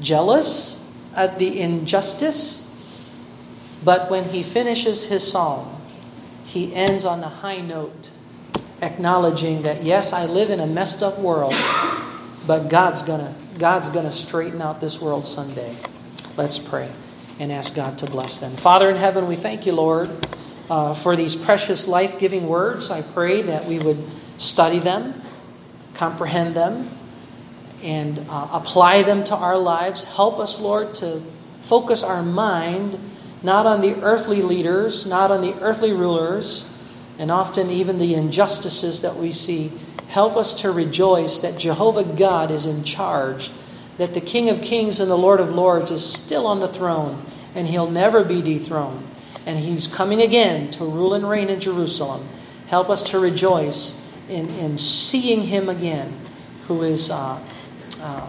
jealous 0.00 0.86
at 1.14 1.38
the 1.38 1.60
injustice, 1.60 2.70
but 3.84 4.10
when 4.10 4.30
he 4.30 4.42
finishes 4.42 5.06
his 5.06 5.26
psalm, 5.26 5.74
he 6.44 6.74
ends 6.74 7.04
on 7.04 7.22
a 7.22 7.28
high 7.28 7.60
note, 7.60 8.10
acknowledging 8.80 9.62
that 9.62 9.82
yes, 9.82 10.12
I 10.12 10.26
live 10.26 10.50
in 10.50 10.60
a 10.60 10.66
messed 10.66 11.02
up 11.02 11.18
world, 11.18 11.54
but 12.46 12.68
God's 12.68 13.02
gonna 13.02 13.34
God's 13.58 13.90
gonna 13.90 14.12
straighten 14.12 14.62
out 14.62 14.80
this 14.80 15.02
world 15.02 15.26
someday. 15.26 15.76
Let's 16.36 16.58
pray 16.58 16.90
and 17.40 17.50
ask 17.50 17.74
God 17.74 17.98
to 17.98 18.06
bless 18.06 18.38
them. 18.38 18.54
Father 18.56 18.88
in 18.88 18.96
heaven, 18.96 19.26
we 19.26 19.36
thank 19.36 19.66
you, 19.66 19.72
Lord, 19.72 20.10
uh, 20.70 20.94
for 20.94 21.16
these 21.16 21.34
precious 21.34 21.88
life-giving 21.88 22.46
words. 22.46 22.90
I 22.90 23.02
pray 23.02 23.42
that 23.42 23.64
we 23.64 23.78
would 23.78 24.04
study 24.36 24.78
them, 24.78 25.20
comprehend 25.94 26.54
them, 26.54 26.90
and 27.82 28.18
uh, 28.28 28.48
apply 28.52 29.02
them 29.02 29.24
to 29.24 29.36
our 29.36 29.56
lives. 29.56 30.04
Help 30.04 30.38
us, 30.38 30.60
Lord, 30.60 30.94
to 30.96 31.22
focus 31.62 32.02
our 32.02 32.22
mind 32.22 32.98
not 33.42 33.66
on 33.66 33.80
the 33.80 33.94
earthly 34.02 34.42
leaders, 34.42 35.06
not 35.06 35.30
on 35.30 35.40
the 35.40 35.54
earthly 35.60 35.92
rulers, 35.92 36.68
and 37.18 37.30
often 37.30 37.70
even 37.70 37.98
the 37.98 38.14
injustices 38.14 39.00
that 39.02 39.16
we 39.16 39.32
see. 39.32 39.70
Help 40.08 40.36
us 40.36 40.60
to 40.60 40.72
rejoice 40.72 41.38
that 41.38 41.58
Jehovah 41.58 42.04
God 42.04 42.50
is 42.50 42.66
in 42.66 42.82
charge, 42.82 43.50
that 43.96 44.14
the 44.14 44.20
King 44.20 44.48
of 44.48 44.62
Kings 44.62 45.00
and 45.00 45.10
the 45.10 45.18
Lord 45.18 45.40
of 45.40 45.50
Lords 45.50 45.90
is 45.90 46.04
still 46.04 46.46
on 46.46 46.60
the 46.60 46.68
throne, 46.68 47.24
and 47.54 47.68
he'll 47.68 47.90
never 47.90 48.24
be 48.24 48.42
dethroned. 48.42 49.07
And 49.48 49.58
he's 49.58 49.88
coming 49.88 50.22
again 50.22 50.70
to 50.72 50.84
rule 50.84 51.14
and 51.14 51.28
reign 51.28 51.48
in 51.48 51.58
Jerusalem. 51.58 52.28
Help 52.68 52.88
us 52.88 53.02
to 53.10 53.18
rejoice 53.18 54.08
in, 54.28 54.48
in 54.50 54.78
seeing 54.78 55.42
him 55.42 55.68
again, 55.68 56.20
who 56.68 56.82
is. 56.82 57.10
Uh, 57.10 57.40
uh, 58.00 58.28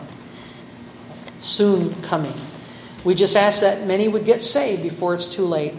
soon 1.40 2.02
coming. 2.02 2.34
We 3.04 3.16
just 3.16 3.36
ask 3.36 3.62
that 3.62 3.88
many 3.88 4.08
would 4.08 4.26
get 4.26 4.42
saved 4.42 4.84
before 4.84 5.14
it's 5.14 5.28
too 5.28 5.46
late. 5.46 5.74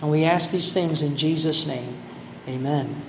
And 0.00 0.10
we 0.10 0.24
ask 0.24 0.50
these 0.50 0.72
things 0.72 1.02
in 1.02 1.16
Jesus' 1.16 1.66
name. 1.66 1.96
Amen. 2.48 3.02